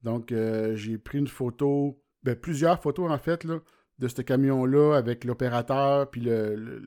Donc, 0.02 0.32
euh, 0.32 0.74
j'ai 0.76 0.98
pris 0.98 1.18
une 1.18 1.28
photo, 1.28 2.02
ben, 2.22 2.36
plusieurs 2.36 2.80
photos 2.80 3.10
en 3.10 3.18
fait, 3.18 3.46
de 3.46 4.08
ce 4.08 4.22
camion-là 4.22 4.94
avec 4.96 5.24
l'opérateur 5.24 6.10
puis 6.10 6.22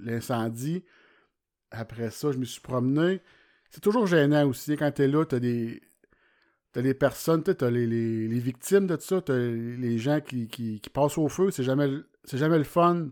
l'incendie. 0.04 0.84
Après 1.72 2.10
ça, 2.10 2.32
je 2.32 2.38
me 2.38 2.46
suis 2.46 2.62
promené. 2.62 3.22
C'est 3.70 3.82
toujours 3.82 4.08
gênant 4.08 4.48
aussi. 4.48 4.76
Quand 4.78 4.92
tu 4.92 5.04
es 5.04 5.08
là, 5.08 5.26
tu 5.26 5.36
as 5.36 5.40
des. 5.40 5.82
T'as 6.76 6.82
les 6.82 6.94
personnes, 6.94 7.42
tu 7.42 7.52
as 7.64 7.72
les, 7.72 7.88
les, 7.88 8.40
victimes 8.40 8.86
de 8.86 8.98
tout 8.98 9.02
ça, 9.02 9.22
tu 9.22 9.32
as 9.32 9.38
les 9.38 9.98
gens 9.98 10.20
qui, 10.20 10.50
qui, 10.50 10.82
passent 10.92 11.18
au 11.18 11.30
feu. 11.30 11.50
C'est 11.50 11.64
jamais, 11.64 11.90
jamais 12.34 12.58
le 12.58 12.66
fun 12.66 13.12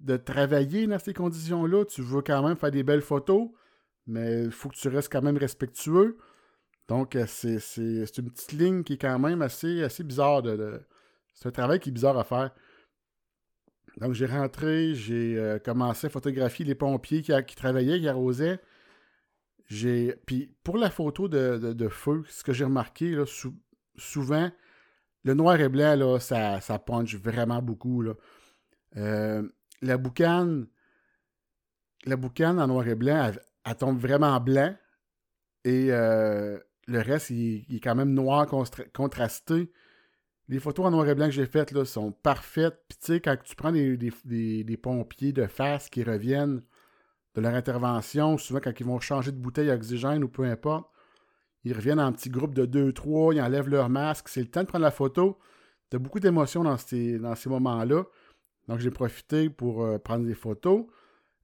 de 0.00 0.18
travailler 0.18 0.86
dans 0.86 0.98
ces 0.98 1.14
conditions-là. 1.14 1.86
Tu 1.86 2.02
veux 2.02 2.20
quand 2.20 2.46
même 2.46 2.58
faire 2.58 2.70
des 2.70 2.82
belles 2.82 3.00
photos, 3.00 3.48
mais 4.06 4.44
il 4.44 4.50
faut 4.50 4.68
que 4.68 4.76
tu 4.76 4.88
restes 4.88 5.10
quand 5.10 5.22
même 5.22 5.38
respectueux. 5.38 6.18
Donc, 6.88 7.16
euh, 7.16 7.24
c'est 7.26 8.18
une 8.18 8.30
petite 8.30 8.52
ligne 8.52 8.82
qui 8.84 8.92
est 8.92 8.98
quand 8.98 9.18
même 9.18 9.40
assez, 9.40 9.82
assez 9.82 10.04
bizarre. 10.04 10.42
De, 10.42 10.82
C'est 11.32 11.48
un 11.48 11.52
travail 11.52 11.80
qui 11.80 11.88
est 11.88 11.92
bizarre 11.92 12.18
à 12.18 12.24
faire. 12.24 12.50
Donc, 13.96 14.12
j'ai 14.12 14.26
rentré, 14.26 14.94
j'ai 14.94 15.38
euh, 15.38 15.58
commencé 15.58 16.08
à 16.08 16.10
photographier 16.10 16.66
les 16.66 16.74
pompiers 16.74 17.22
qui, 17.22 17.32
qui 17.46 17.56
travaillaient, 17.56 17.98
qui 17.98 18.08
arrosaient. 18.08 18.60
Pour 20.64 20.78
la 20.78 20.90
photo 20.90 21.28
de, 21.28 21.88
feu, 21.88 22.24
ce 22.28 22.42
que 22.42 22.52
j'ai 22.52 22.64
remarqué, 22.64 23.22
souvent, 23.96 24.50
le 25.22 25.34
noir 25.34 25.60
et 25.60 25.68
blanc, 25.68 25.94
là, 25.94 26.18
ça, 26.18 26.60
ça 26.60 26.78
punch 26.78 27.14
vraiment 27.16 27.62
beaucoup. 27.62 28.02
Là. 28.02 28.14
Euh, 28.96 29.48
la 29.82 29.96
boucane, 29.96 30.66
la 32.04 32.16
boucane 32.16 32.58
en 32.58 32.66
noir 32.66 32.86
et 32.88 32.94
blanc, 32.94 33.32
elle, 33.64 33.76
tombe 33.76 33.98
vraiment 33.98 34.38
blanc. 34.40 34.74
Et 35.64 35.88
euh, 35.90 36.58
le 36.86 37.00
reste, 37.00 37.30
il, 37.30 37.64
est 37.74 37.80
quand 37.80 37.94
même 37.94 38.12
noir 38.12 38.46
contrasté. 38.92 39.70
Les 40.48 40.58
photos 40.58 40.86
en 40.86 40.90
noir 40.90 41.08
et 41.08 41.14
blanc 41.14 41.26
que 41.26 41.32
j'ai 41.32 41.46
faites 41.46 41.70
là, 41.72 41.84
sont 41.84 42.12
parfaites. 42.12 42.82
Puis 42.88 42.98
tu 42.98 43.06
sais, 43.06 43.20
quand 43.20 43.36
tu 43.42 43.54
prends 43.54 43.72
des, 43.72 44.78
pompiers 44.82 45.32
de 45.32 45.46
face 45.46 45.88
qui 45.88 46.02
reviennent 46.02 46.62
leur 47.40 47.54
intervention, 47.54 48.38
souvent 48.38 48.60
quand 48.60 48.78
ils 48.78 48.86
vont 48.86 49.00
changer 49.00 49.32
de 49.32 49.36
bouteille 49.36 49.70
à 49.70 49.74
oxygène 49.74 50.24
ou 50.24 50.28
peu 50.28 50.44
importe, 50.44 50.90
ils 51.64 51.74
reviennent 51.74 52.00
en 52.00 52.12
petit 52.12 52.30
groupe 52.30 52.54
de 52.54 52.66
2-3, 52.66 53.34
ils 53.34 53.40
enlèvent 53.40 53.68
leur 53.68 53.88
masque, 53.88 54.28
c'est 54.28 54.40
le 54.40 54.48
temps 54.48 54.62
de 54.62 54.66
prendre 54.66 54.84
la 54.84 54.90
photo. 54.90 55.38
Tu 55.90 55.96
as 55.96 55.98
beaucoup 55.98 56.20
d'émotions 56.20 56.64
dans 56.64 56.76
ces, 56.76 57.18
dans 57.18 57.34
ces 57.34 57.48
moments-là. 57.50 58.04
Donc 58.68 58.78
j'ai 58.78 58.90
profité 58.90 59.50
pour 59.50 59.84
euh, 59.84 59.98
prendre 59.98 60.24
des 60.24 60.34
photos. 60.34 60.86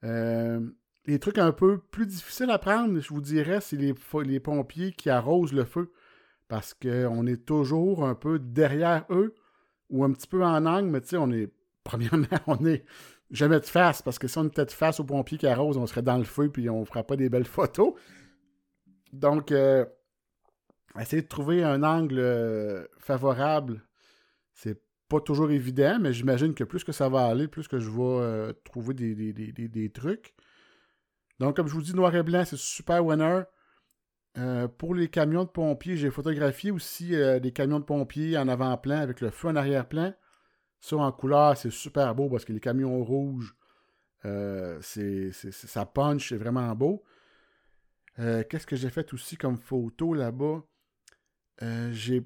Euh, 0.04 0.60
les 1.06 1.18
trucs 1.18 1.38
un 1.38 1.52
peu 1.52 1.78
plus 1.78 2.06
difficiles 2.06 2.50
à 2.50 2.58
prendre, 2.58 2.98
je 3.00 3.08
vous 3.08 3.20
dirais, 3.20 3.60
c'est 3.60 3.76
les, 3.76 3.94
les 4.24 4.40
pompiers 4.40 4.92
qui 4.92 5.10
arrosent 5.10 5.52
le 5.52 5.64
feu 5.64 5.92
parce 6.48 6.74
qu'on 6.74 7.26
est 7.26 7.44
toujours 7.44 8.06
un 8.06 8.14
peu 8.14 8.38
derrière 8.38 9.04
eux 9.10 9.34
ou 9.90 10.04
un 10.04 10.12
petit 10.12 10.26
peu 10.26 10.44
en 10.44 10.66
angle, 10.66 10.88
mais 10.88 11.00
tu 11.00 11.08
sais, 11.08 11.16
on 11.16 11.30
est, 11.30 11.52
premièrement, 11.84 12.26
on 12.46 12.64
est 12.64 12.84
jamais 13.30 13.60
de 13.60 13.66
face 13.66 14.02
parce 14.02 14.18
que 14.18 14.28
si 14.28 14.38
on 14.38 14.44
était 14.44 14.64
de 14.64 14.70
face 14.70 15.00
aux 15.00 15.04
pompiers 15.04 15.38
qui 15.38 15.46
arrosent, 15.46 15.76
on 15.76 15.86
serait 15.86 16.02
dans 16.02 16.18
le 16.18 16.24
feu 16.24 16.50
puis 16.50 16.68
on 16.70 16.80
ne 16.80 16.84
fera 16.84 17.04
pas 17.04 17.16
des 17.16 17.28
belles 17.28 17.46
photos. 17.46 17.94
Donc, 19.12 19.52
euh, 19.52 19.84
essayer 21.00 21.22
de 21.22 21.28
trouver 21.28 21.62
un 21.62 21.82
angle 21.82 22.18
euh, 22.18 22.86
favorable, 22.98 23.82
c'est 24.52 24.80
pas 25.08 25.20
toujours 25.20 25.50
évident, 25.50 25.98
mais 26.00 26.12
j'imagine 26.12 26.54
que 26.54 26.64
plus 26.64 26.84
que 26.84 26.92
ça 26.92 27.08
va 27.08 27.26
aller, 27.26 27.48
plus 27.48 27.68
que 27.68 27.78
je 27.78 27.88
vais 27.88 28.02
euh, 28.02 28.52
trouver 28.64 28.94
des, 28.94 29.14
des, 29.32 29.90
trucs. 29.90 30.34
Donc, 31.38 31.56
comme 31.56 31.68
je 31.68 31.74
vous 31.74 31.82
dis, 31.82 31.94
noir 31.94 32.14
et 32.14 32.22
blanc, 32.22 32.44
c'est 32.44 32.58
super 32.58 33.04
winner. 33.04 33.42
Pour 34.76 34.94
les 34.94 35.08
camions 35.08 35.44
de 35.44 35.48
pompiers, 35.48 35.96
j'ai 35.96 36.10
photographié 36.10 36.70
aussi 36.70 37.12
des 37.40 37.52
camions 37.52 37.80
de 37.80 37.84
pompiers 37.84 38.36
en 38.36 38.48
avant-plan 38.48 38.98
avec 38.98 39.22
le 39.22 39.30
feu 39.30 39.48
en 39.48 39.56
arrière-plan. 39.56 40.12
Ça, 40.86 40.96
en 40.98 41.10
couleur, 41.10 41.56
c'est 41.56 41.72
super 41.72 42.14
beau 42.14 42.28
parce 42.28 42.44
que 42.44 42.52
les 42.52 42.60
camions 42.60 43.02
rouges, 43.02 43.56
euh, 44.24 44.78
c'est, 44.80 45.32
ça 45.32 45.84
punch, 45.84 46.28
c'est 46.28 46.36
vraiment 46.36 46.72
beau. 46.76 47.02
qu'est-ce 48.16 48.66
que 48.66 48.76
j'ai 48.76 48.90
fait 48.90 49.12
aussi 49.12 49.36
comme 49.36 49.56
photo 49.56 50.14
là-bas? 50.14 50.62
j'ai, 51.90 52.22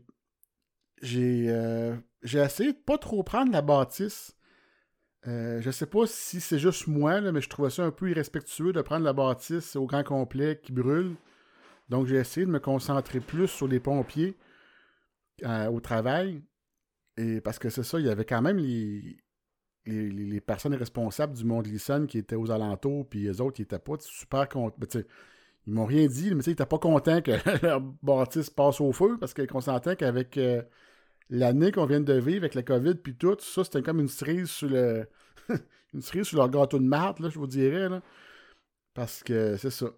j'ai, 1.00 2.00
j'ai 2.22 2.38
essayé 2.40 2.74
de 2.74 2.78
pas 2.78 2.98
trop 2.98 3.22
prendre 3.22 3.50
la 3.50 3.62
bâtisse. 3.62 4.36
je 5.24 5.70
sais 5.72 5.86
pas 5.86 6.06
si 6.06 6.42
c'est 6.42 6.58
juste 6.58 6.86
moi, 6.86 7.22
mais 7.22 7.40
je 7.40 7.48
trouvais 7.48 7.70
ça 7.70 7.84
un 7.84 7.90
peu 7.90 8.10
irrespectueux 8.10 8.74
de 8.74 8.82
prendre 8.82 9.06
la 9.06 9.14
bâtisse 9.14 9.74
au 9.74 9.86
grand 9.86 10.04
complet 10.04 10.60
qui 10.62 10.72
brûle. 10.72 11.16
Donc, 11.90 12.06
j'ai 12.06 12.16
essayé 12.16 12.46
de 12.46 12.50
me 12.50 12.60
concentrer 12.60 13.20
plus 13.20 13.48
sur 13.48 13.66
les 13.66 13.80
pompiers 13.80 14.36
euh, 15.44 15.66
au 15.68 15.80
travail. 15.80 16.42
Et 17.20 17.40
parce 17.40 17.58
que 17.58 17.68
c'est 17.68 17.82
ça, 17.82 17.98
il 18.00 18.06
y 18.06 18.08
avait 18.08 18.24
quand 18.24 18.40
même 18.40 18.56
les, 18.56 19.18
les, 19.84 20.40
personnes 20.40 20.74
responsables 20.74 21.34
du 21.34 21.44
monde 21.44 21.66
Lisson 21.66 22.06
qui 22.08 22.18
étaient 22.18 22.36
aux 22.36 22.50
alentours, 22.50 23.06
puis 23.08 23.24
les 23.24 23.40
autres, 23.42 23.60
ils 23.60 23.62
n'étaient 23.62 23.78
pas 23.78 23.96
super 24.00 24.48
contents. 24.48 25.00
Ils 25.66 25.74
m'ont 25.74 25.84
rien 25.84 26.06
dit, 26.06 26.34
mais 26.34 26.42
ils 26.44 26.50
n'étaient 26.50 26.64
pas 26.64 26.78
contents 26.78 27.20
que 27.20 27.32
leur 27.66 27.80
bâtisse 27.80 28.48
passe 28.48 28.80
au 28.80 28.92
feu 28.92 29.18
parce 29.20 29.34
qu'ils 29.34 29.46
consentent 29.46 29.96
qu'avec 29.96 30.38
euh, 30.38 30.62
l'année 31.28 31.72
qu'on 31.72 31.84
vient 31.84 32.00
de 32.00 32.14
vivre, 32.14 32.38
avec 32.38 32.54
la 32.54 32.62
COVID, 32.62 32.94
puis 32.94 33.14
tout, 33.14 33.36
ça, 33.40 33.64
c'était 33.64 33.82
comme 33.82 34.00
une 34.00 34.08
cerise 34.08 34.48
sur 34.48 34.70
le. 34.70 35.06
une 35.94 36.00
cerise 36.00 36.26
sur 36.26 36.38
leur 36.38 36.48
gâteau 36.48 36.78
de 36.78 36.84
marde, 36.84 37.20
là, 37.20 37.28
je 37.28 37.38
vous 37.38 37.46
dirais. 37.46 37.90
Là. 37.90 38.02
Parce 38.94 39.22
que 39.22 39.56
c'est 39.58 39.70
ça. 39.70 39.90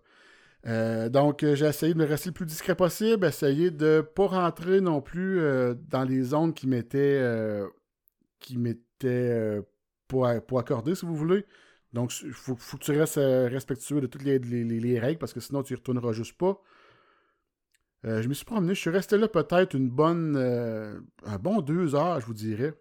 Euh, 0.67 1.09
donc, 1.09 1.43
euh, 1.43 1.55
j'ai 1.57 1.67
essayé 1.67 1.93
de 1.93 1.99
me 1.99 2.05
rester 2.05 2.31
le 2.31 2.35
plus 2.35 2.47
discret 2.47 2.75
possible, 2.77 3.27
essayer 3.27 3.71
de 3.71 3.97
ne 3.97 4.01
pas 4.01 4.27
rentrer 4.27 4.81
non 4.81 5.01
plus 5.01 5.41
euh, 5.41 5.75
dans 5.89 6.05
les 6.05 6.23
zones 6.23 6.55
qui 6.55 6.67
m'étaient 6.69 7.67
qui 8.39 8.59
pas, 10.09 10.59
accordées, 10.59 10.95
si 10.95 11.07
vous 11.07 11.17
voulez. 11.17 11.45
Donc, 11.93 12.13
il 12.23 12.33
faut, 12.33 12.55
que 12.55 12.85
tu 12.85 12.93
restes 12.93 13.17
respectueux 13.17 14.01
de 14.01 14.07
toutes 14.07 14.23
les, 14.23 14.99
règles 15.01 15.19
parce 15.19 15.33
que 15.33 15.41
sinon, 15.41 15.63
tu 15.63 15.75
y 15.75 15.77
retourneras 15.77 16.13
juste 16.13 16.39
pas. 16.39 16.61
je 18.05 18.29
me 18.29 18.35
suis 18.35 18.45
promené, 18.45 18.75
je 18.75 18.81
suis 18.81 18.91
resté 18.91 19.19
là 19.19 19.29
peut-être 19.29 19.75
une 19.75 19.91
bonne. 19.91 20.37
un 20.37 21.39
bon 21.39 21.61
deux 21.61 21.95
heures, 21.95 22.21
je 22.21 22.27
vous 22.27 22.35
dirais. 22.35 22.75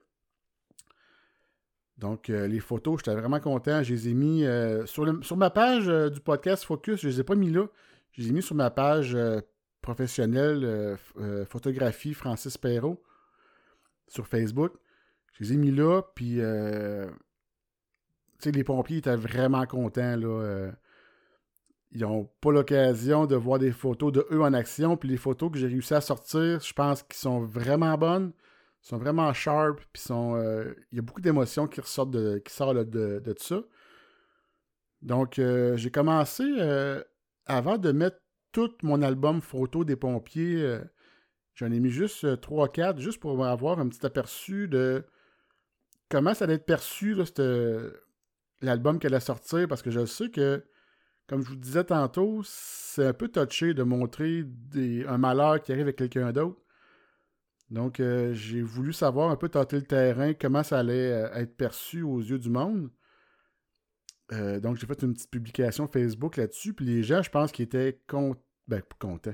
Donc, 2.02 2.30
euh, 2.32 2.48
les 2.48 2.60
photos, 2.60 2.98
j'étais 2.98 3.16
vraiment 3.16 3.40
content. 3.40 3.84
Je 3.84 3.94
les 3.94 4.10
ai 4.10 4.14
mis 4.16 4.44
euh, 4.44 4.88
sur, 4.88 5.38
ma 5.38 5.52
page 5.52 5.88
euh, 5.88 6.10
du 6.10 6.20
podcast 6.20 6.64
Focus. 6.64 7.00
Je 7.00 7.08
ne 7.08 7.14
les 7.14 7.20
ai 7.22 7.24
pas 7.24 7.36
mis 7.36 7.52
là. 7.52 7.68
Je 8.12 8.24
les 8.24 8.30
ai 8.30 8.32
mis 8.32 8.42
sur 8.42 8.56
ma 8.56 8.72
page 8.72 9.18
professionnelle 9.82 10.98
photographie 11.48 12.14
Francis 12.14 12.58
Perrault 12.58 13.02
sur 14.08 14.28
Facebook. 14.28 14.74
Je 15.34 15.46
les 15.46 15.54
ai 15.54 15.58
mis 15.58 15.72
là. 15.72 16.02
Puis, 16.14 16.36
tu 16.36 16.42
sais, 18.40 18.52
les 18.52 18.66
pompiers 18.66 18.98
étaient 18.98 19.16
vraiment 19.16 19.66
contents. 19.66 20.20
Ils 21.94 22.02
n'ont 22.02 22.30
pas 22.42 22.52
l'occasion 22.52 23.28
de 23.28 23.38
voir 23.38 23.60
des 23.60 23.72
photos 23.72 24.12
de 24.12 24.28
eux 24.32 24.42
en 24.42 24.54
action. 24.54 24.98
Puis 24.98 25.08
les 25.08 25.18
photos 25.18 25.50
que 25.50 25.58
j'ai 25.58 25.68
réussi 25.68 25.94
à 25.94 26.02
sortir, 26.02 26.60
je 26.60 26.74
pense 26.74 27.04
qu'ils 27.04 27.16
sont 27.16 27.40
vraiment 27.40 27.98
bonnes 27.98 28.34
sont 28.82 28.98
vraiment 28.98 29.32
sharp, 29.34 29.80
puis 29.94 30.02
sont. 30.02 30.36
Euh, 30.36 30.74
il 30.92 30.96
y 30.98 31.00
a 31.00 31.02
beaucoup 31.02 31.22
d'émotions 31.22 31.68
qui 31.68 31.82
ressortent 31.82 32.12
de, 32.12 32.40
qui 32.40 32.54
sortent 32.54 32.78
de, 32.78 33.20
de, 33.20 33.36
ça. 33.38 33.62
Donc, 35.02 35.40
euh, 35.40 35.78
j'ai 35.78 35.92
commencé 35.92 36.44
euh, 36.44 37.02
avant 37.46 37.78
de 37.78 37.92
mettre 37.92 38.18
tout 38.52 38.72
mon 38.84 39.02
album 39.02 39.42
photo 39.42 39.84
des 39.84 39.96
pompiers. 39.96 40.80
J'en 41.56 41.72
ai 41.72 41.80
mis 41.80 41.90
juste 41.90 42.26
3-4, 42.26 43.00
juste 43.00 43.20
pour 43.20 43.46
avoir 43.46 43.80
un 43.80 43.88
petit 43.88 44.06
aperçu 44.06 44.68
de 44.68 45.06
comment 46.10 46.34
ça 46.34 46.46
allait 46.46 46.56
être 46.56 46.66
perçu, 46.66 47.16
l'album 48.62 49.00
qu'elle 49.00 49.14
a 49.14 49.20
sorti, 49.20 49.68
parce 49.68 49.82
que 49.82 49.92
je 49.92 50.06
sais 50.06 50.30
que, 50.30 50.64
comme 51.28 51.44
je 51.44 51.50
vous 51.50 51.56
disais 51.56 51.84
tantôt, 51.84 52.42
c'est 52.44 53.08
un 53.08 53.14
peu 53.14 53.28
touché 53.30 53.74
de 53.74 53.84
montrer 53.84 54.44
des, 54.46 55.06
un 55.06 55.18
malheur 55.18 55.62
qui 55.62 55.72
arrive 55.72 55.84
avec 55.84 55.98
quelqu'un 55.98 56.32
d'autre. 56.32 56.62
Donc, 57.72 58.02
euh, 58.02 58.34
j'ai 58.34 58.62
voulu 58.62 58.92
savoir 58.92 59.32
un 59.32 59.38
peu 59.38 59.48
tâter 59.48 59.78
le 59.78 59.84
terrain, 59.84 60.34
comment 60.34 60.62
ça 60.62 60.80
allait 60.80 61.14
euh, 61.14 61.34
être 61.36 61.56
perçu 61.56 62.02
aux 62.02 62.20
yeux 62.20 62.38
du 62.38 62.50
monde. 62.50 62.92
Euh, 64.34 64.60
donc, 64.60 64.76
j'ai 64.76 64.86
fait 64.86 65.02
une 65.04 65.14
petite 65.14 65.32
publication 65.32 65.88
Facebook 65.88 66.36
là-dessus. 66.36 66.74
Puis 66.74 66.86
les 66.86 67.02
gens, 67.02 67.22
je 67.22 67.30
pense 67.30 67.54
qu'ils 67.54 67.64
étaient 67.64 67.98
ben, 68.68 68.82
contents. 69.00 69.34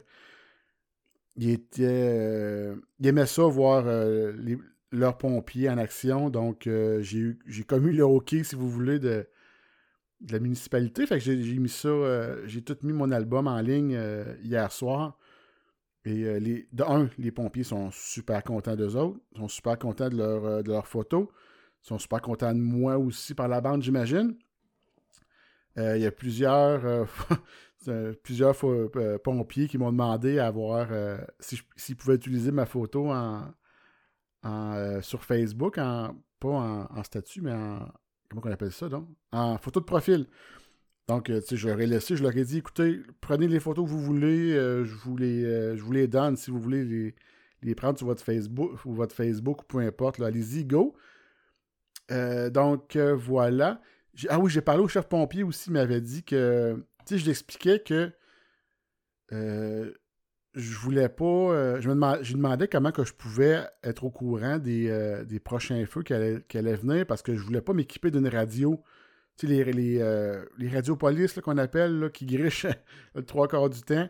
Ils, 1.36 1.50
étaient, 1.50 2.74
ils 3.00 3.08
aimaient 3.08 3.26
ça, 3.26 3.44
voir 3.44 3.86
leurs 4.92 5.18
pompiers 5.18 5.70
en 5.70 5.78
action. 5.80 6.30
Donc, 6.30 6.70
j'ai 7.00 7.64
commis 7.68 7.92
le 7.92 8.04
hockey, 8.04 8.44
si 8.44 8.56
vous 8.56 8.70
voulez, 8.70 9.00
de, 9.00 9.28
de 10.22 10.34
la 10.34 10.40
municipalité. 10.40 11.06
Fait 11.08 11.20
que 11.20 11.24
j'ai 11.24 11.60
mis 11.60 11.70
ça, 11.70 12.46
j'ai 12.46 12.64
tout 12.64 12.78
mis 12.84 12.94
mon 12.94 13.12
album 13.12 13.48
en 13.48 13.62
ligne 13.62 14.00
hier 14.44 14.72
soir. 14.72 15.18
Et 16.08 16.24
euh, 16.24 16.40
les, 16.40 16.70
de 16.72 16.84
un, 16.84 17.10
les 17.18 17.32
pompiers 17.32 17.66
sont 17.66 17.92
super 17.92 18.42
contents 18.42 18.78
d'eux 18.78 18.96
autres, 18.96 19.20
sont 19.36 19.50
super 19.50 19.78
contents 19.78 20.08
de, 20.08 20.16
leur, 20.16 20.46
euh, 20.46 20.62
de 20.62 20.70
leurs 20.70 20.88
photos, 20.88 21.28
sont 21.82 22.00
super 22.00 22.22
contents 22.22 22.54
de 22.54 22.62
moi 22.62 22.98
aussi 22.98 23.34
par 23.34 23.50
la 23.50 23.60
bande, 23.60 23.84
j'imagine. 23.84 24.38
Euh, 25.78 25.98
il 25.98 26.04
y 26.04 26.06
a 26.06 26.12
plusieurs, 26.12 27.08
plusieurs 28.24 28.56
pompiers 29.22 29.68
qui 29.68 29.78
m'ont 29.78 29.92
demandé 29.92 30.40
à 30.40 30.50
voir 30.50 30.88
s'ils 31.42 31.98
pouvaient 31.98 32.16
utiliser 32.16 32.52
ma 32.52 32.66
photo 32.66 33.12
en, 33.12 33.52
sur 35.02 35.26
Facebook, 35.26 35.78
en, 35.78 36.16
pas 36.40 36.88
en, 36.90 37.04
statut, 37.04 37.42
mais 37.42 37.52
en. 37.52 37.86
Comment 38.30 38.44
on 38.46 38.52
appelle 38.52 38.72
ça, 38.72 38.88
donc? 38.88 39.10
En 39.34 39.58
photo 39.58 39.82
de 39.82 39.86
profil. 39.86 40.28
Donc, 41.08 41.30
euh, 41.30 41.40
tu 41.40 41.48
sais, 41.48 41.58
je 41.58 41.70
leur 41.70 41.80
ai 41.80 41.88
laissé, 41.88 42.18
je 42.18 42.24
leur 42.24 42.36
ai 42.36 42.44
dit, 42.44 42.58
écoutez, 42.58 43.02
prenez 43.22 43.48
les 43.48 43.62
photos 43.62 43.86
que 43.86 43.90
vous 43.90 44.02
voulez, 44.02 44.54
euh, 44.54 44.84
je, 44.84 44.94
vous 44.94 45.16
les, 45.16 45.46
euh, 45.46 45.78
je 45.78 46.06
donne 46.06 46.36
si 46.36 46.52
vous 46.52 46.60
voulez 46.60 47.14
les, 47.62 47.76
prendre 47.76 47.98
sur 47.98 48.08
votre 48.08 48.24
Facebook 48.24 48.84
ou 48.86 48.94
votre 48.94 49.16
Facebook 49.16 49.62
ou 49.62 49.66
peu 49.66 49.78
importe, 49.80 50.20
allez-y, 50.20 50.66
go. 50.66 50.96
donc, 52.10 52.98
voilà. 52.98 53.82
Ah 54.30 54.40
oui, 54.40 54.50
j'ai 54.52 54.62
parlé 54.62 54.82
au 54.84 54.88
chef 54.88 55.08
pompier 55.08 55.44
aussi, 55.44 55.70
il 55.70 55.74
m'avait 55.74 56.02
dit 56.02 56.24
que, 56.24 56.76
tu 57.06 57.16
sais, 57.16 57.18
je 57.20 57.26
l'expliquais 57.26 57.80
que 57.80 58.12
je 59.32 60.78
voulais 60.80 61.10
pas, 61.10 61.80
je 61.80 61.88
me 61.90 62.34
demandais, 62.34 62.68
comment 62.68 62.92
que 62.92 63.06
je 63.06 63.14
pouvais 63.14 63.66
être 63.84 64.04
au 64.04 64.10
courant 64.10 64.58
des, 64.58 65.24
des 65.26 65.40
prochains 65.40 65.86
feux 65.86 66.04
qui 66.04 66.14
allaient, 66.14 66.44
qui 66.50 66.58
allaient, 66.58 66.76
venir 66.76 67.06
parce 67.06 67.22
que 67.22 67.34
je 67.34 67.42
voulais 67.44 67.62
pas 67.62 67.74
m'équiper 67.74 68.12
d'une 68.12 68.28
radio 68.28 68.84
tu 69.38 69.48
sais, 69.48 69.54
les, 69.54 69.72
les, 69.72 70.02
euh, 70.02 70.44
les 70.58 70.70
radiopolices 70.70 71.40
qu'on 71.42 71.58
appelle, 71.58 72.10
qui 72.14 72.26
grichent 72.26 72.68
le 73.16 73.24
trois 73.24 73.48
quarts 73.48 73.70
du 73.70 73.82
temps. 73.82 74.10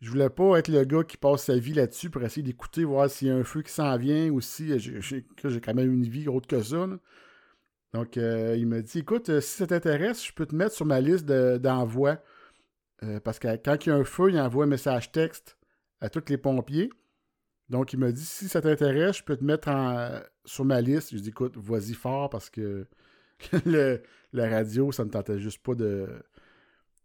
je 0.00 0.10
voulais 0.10 0.30
pas 0.30 0.58
être 0.58 0.68
le 0.68 0.84
gars 0.84 1.04
qui 1.04 1.16
passe 1.16 1.44
sa 1.44 1.56
vie 1.56 1.74
là-dessus 1.74 2.10
pour 2.10 2.22
essayer 2.22 2.42
d'écouter, 2.42 2.84
voir 2.84 3.10
s'il 3.10 3.28
y 3.28 3.30
a 3.30 3.36
un 3.36 3.44
feu 3.44 3.62
qui 3.62 3.72
s'en 3.72 3.96
vient 3.96 4.30
ou 4.30 4.40
si 4.40 4.78
j'ai 4.78 5.60
quand 5.60 5.74
même 5.74 5.92
une 5.92 6.04
vie 6.04 6.28
autre 6.28 6.46
que 6.48 6.62
ça. 6.62 6.86
Donc, 7.92 8.16
euh, 8.16 8.56
il 8.56 8.66
me 8.66 8.82
dit 8.82 9.00
Écoute, 9.00 9.28
euh, 9.28 9.40
si 9.40 9.58
ça 9.58 9.66
t'intéresse, 9.66 10.24
je 10.26 10.32
peux 10.32 10.46
te 10.46 10.54
mettre 10.54 10.74
sur 10.74 10.86
ma 10.86 11.00
liste 11.00 11.26
d'envoi. 11.26 12.18
Euh, 13.02 13.20
parce 13.20 13.38
que 13.38 13.56
quand 13.56 13.86
il 13.86 13.88
y 13.88 13.92
a 13.92 13.96
un 13.96 14.04
feu, 14.04 14.30
il 14.30 14.40
envoie 14.40 14.64
un 14.64 14.68
message 14.68 15.12
texte 15.12 15.58
à 16.00 16.08
tous 16.08 16.24
les 16.28 16.38
pompiers. 16.38 16.90
Donc, 17.68 17.92
il 17.92 17.98
me 17.98 18.12
dit 18.12 18.24
Si 18.24 18.48
ça 18.48 18.62
t'intéresse, 18.62 19.18
je 19.18 19.24
peux 19.24 19.36
te 19.36 19.44
mettre 19.44 19.68
sur 20.44 20.64
ma 20.64 20.80
liste. 20.80 21.14
Je 21.14 21.18
dis 21.18 21.30
Écoute, 21.30 21.56
vas-y 21.56 21.94
fort 21.94 22.30
parce 22.30 22.48
que 22.50 22.86
la 24.32 24.48
radio, 24.48 24.92
ça 24.92 25.04
ne 25.04 25.10
tentait 25.10 25.38
juste 25.38 25.62
pas 25.62 25.72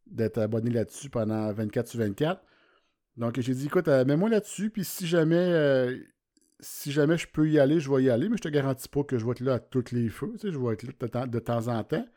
d'être 0.08 0.38
abonné 0.38 0.70
là-dessus 0.70 1.10
pendant 1.10 1.52
24 1.52 1.88
sur 1.88 2.00
24. 2.00 2.42
Donc, 3.18 3.40
j'ai 3.40 3.56
dit, 3.56 3.66
écoute, 3.66 3.88
euh, 3.88 4.06
mets-moi 4.06 4.30
là-dessus, 4.30 4.70
puis 4.70 4.86
si 4.86 5.08
jamais, 5.08 5.36
euh, 5.36 5.98
si 6.60 6.92
jamais 6.92 7.18
je 7.18 7.28
peux 7.28 7.50
y 7.50 7.60
aller, 7.60 7.80
je 7.80 7.92
vais 7.92 8.04
y 8.04 8.10
aller, 8.12 8.30
mais 8.30 8.38
je 8.38 8.44
te 8.44 8.50
garantis 8.50 8.88
pas 8.88 9.04
que 9.04 9.18
je 9.18 9.26
vais 9.26 9.32
être 9.32 9.40
là 9.40 9.56
à 9.56 9.60
tous 9.60 9.92
les 9.92 10.10
feux, 10.10 10.34
tu 10.34 10.48
sais, 10.48 10.54
je 10.54 10.60
vais 10.60 10.74
être 10.74 10.84
là 10.84 11.26
de, 11.26 11.40
temps 11.40 11.68
en 11.68 11.84
temps. 11.84 12.08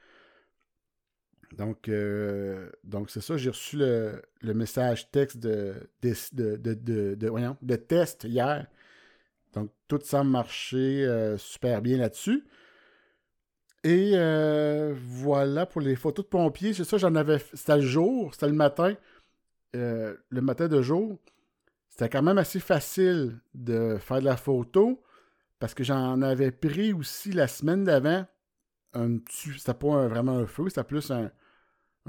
Donc, 1.57 1.89
euh, 1.89 2.71
donc 2.85 3.11
c'est 3.11 3.23
ça, 3.23 3.37
j'ai 3.39 3.49
reçu 3.49 3.77
le, 3.79 4.23
message 4.43 5.11
texte 5.11 5.39
de, 5.39 5.91
de, 6.03 6.57
de, 6.57 7.15
de, 7.63 7.77
test 7.77 8.25
hier. 8.25 8.67
Donc, 9.55 9.73
tout 9.89 9.99
semble 10.05 10.31
marcher 10.31 11.35
super 11.39 11.81
bien 11.83 11.97
là-dessus. 11.97 12.45
Et 13.83 14.15
voilà 14.95 15.67
pour 15.67 15.81
les 15.81 15.97
photos 15.97 16.25
de 16.25 16.31
pompiers. 16.31 16.75
C'est 16.75 16.85
ça, 16.85 16.99
j'en 16.99 17.15
avais. 17.15 17.39
C'était 17.55 17.77
le 17.77 17.83
jour, 17.83 18.35
c'était 18.35 18.49
le 18.49 18.53
matin. 18.55 18.95
Euh, 19.77 20.17
le 20.31 20.41
matin 20.41 20.67
de 20.69 20.83
jour, 20.83 21.19
c'était 21.89 22.09
quand 22.09 22.23
même 22.23 22.39
assez 22.39 22.61
facile 22.61 23.39
de 23.55 23.99
faire 24.01 24.19
de 24.21 24.25
la 24.25 24.37
photo 24.37 25.01
parce 25.61 25.75
que 25.75 25.85
j'en 25.85 26.21
avais 26.23 26.51
pris 26.51 26.93
aussi 26.93 27.33
la 27.33 27.47
semaine 27.47 27.85
d'avant. 27.85 28.27
Un 28.95 29.19
c'était 29.29 29.75
pas 29.75 30.09
vraiment 30.09 30.39
un 30.39 30.47
feu, 30.47 30.65
c'était 30.69 30.83
plus 30.83 31.13
un, 31.13 31.31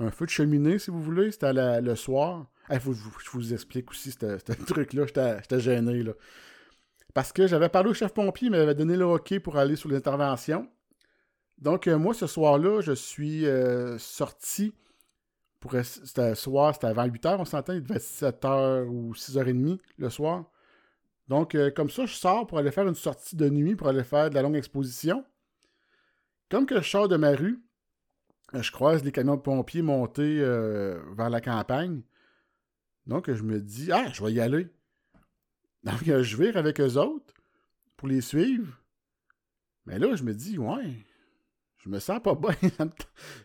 feu 0.09 0.25
de 0.25 0.31
cheminée, 0.31 0.79
si 0.79 0.89
vous 0.89 1.01
voulez. 1.01 1.31
C'était 1.31 1.53
le 1.53 1.95
soir. 1.95 2.47
Que 2.69 2.75
je 2.79 3.29
vous 3.33 3.53
explique 3.53 3.91
aussi 3.91 4.11
ce 4.11 4.37
truc-là. 4.65 5.05
J'étais 5.05 5.59
gêné. 5.59 6.03
Là. 6.03 6.13
Parce 7.13 7.31
que 7.31 7.45
j'avais 7.45 7.69
parlé 7.69 7.89
au 7.89 7.93
chef 7.93 8.13
pompier, 8.13 8.47
il 8.47 8.51
m'avait 8.51 8.73
donné 8.73 8.95
le 8.95 9.03
hockey 9.03 9.39
pour 9.39 9.57
aller 9.57 9.75
sur 9.75 9.89
l'intervention. 9.89 10.67
Donc, 11.61 11.87
euh, 11.87 11.97
moi, 11.97 12.13
ce 12.13 12.25
soir-là, 12.25 12.81
je 12.81 12.91
suis 12.91 13.45
euh, 13.45 13.97
sorti 13.97 14.73
c'était 15.83 16.33
soir, 16.33 16.73
c'était 16.73 16.87
avant 16.87 17.05
8h, 17.05 17.35
on 17.37 17.45
s'entend, 17.45 17.73
il 17.73 17.83
devait 17.83 17.97
être 17.97 18.01
7h 18.01 18.85
ou 18.87 19.13
6h30 19.13 19.77
le 19.99 20.09
soir. 20.09 20.45
Donc, 21.27 21.53
euh, 21.53 21.69
comme 21.69 21.91
ça, 21.91 22.07
je 22.07 22.15
sors 22.15 22.47
pour 22.47 22.57
aller 22.57 22.71
faire 22.71 22.87
une 22.87 22.95
sortie 22.95 23.35
de 23.35 23.47
nuit, 23.47 23.75
pour 23.75 23.87
aller 23.87 24.03
faire 24.03 24.31
de 24.31 24.33
la 24.33 24.41
longue 24.41 24.55
exposition. 24.55 25.23
Comme 26.49 26.65
que 26.65 26.81
je 26.81 26.89
sors 26.89 27.07
de 27.07 27.15
ma 27.15 27.35
rue, 27.35 27.63
je 28.53 28.71
croise 28.71 29.03
les 29.03 29.11
camions 29.11 29.35
de 29.35 29.41
pompiers 29.41 29.83
montés 29.83 30.39
vers 30.39 31.29
la 31.29 31.41
campagne. 31.41 32.01
Donc, 33.05 33.31
je 33.31 33.43
me 33.43 33.61
dis, 33.61 33.91
ah, 33.91 34.11
je 34.11 34.23
vais 34.23 34.33
y 34.33 34.39
aller. 34.39 34.67
Donc, 35.83 36.03
je 36.05 36.37
vire 36.37 36.57
avec 36.57 36.81
eux 36.81 36.97
autres 36.97 37.35
pour 37.97 38.07
les 38.07 38.21
suivre. 38.21 38.81
Mais 39.85 39.99
là, 39.99 40.15
je 40.15 40.23
me 40.23 40.33
dis, 40.33 40.57
ouais, 40.57 41.05
je 41.83 41.89
me 41.89 41.99
sens 41.99 42.21
pas 42.21 42.35
bien. 42.61 42.89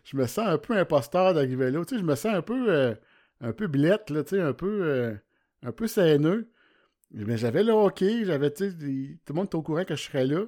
je 0.03 0.17
me 0.17 0.27
sens 0.27 0.47
un 0.47 0.57
peu 0.57 0.77
imposteur 0.77 1.33
d'arriver 1.33 1.71
là. 1.71 1.83
Tu 1.85 1.95
sais, 1.95 2.01
je 2.01 2.05
me 2.05 2.15
sens 2.15 2.33
un 2.33 2.41
peu, 2.41 2.71
euh, 2.71 2.95
un 3.41 3.53
peu 3.53 3.67
blette, 3.67 4.09
là, 4.09 4.23
tu 4.23 4.35
sais, 4.35 4.41
un 4.41 4.53
peu, 4.53 4.83
euh, 4.83 5.15
un 5.63 5.71
peu 5.71 5.87
saineux. 5.87 6.49
Mais 7.11 7.37
j'avais 7.37 7.63
le 7.63 7.71
hockey, 7.71 8.25
j'avais, 8.25 8.51
tu 8.51 8.69
sais, 8.69 8.75
tout 9.25 9.33
le 9.33 9.33
monde 9.33 9.45
était 9.47 9.55
au 9.55 9.63
courant 9.63 9.85
que 9.85 9.95
je 9.95 10.03
serais 10.03 10.25
là. 10.25 10.45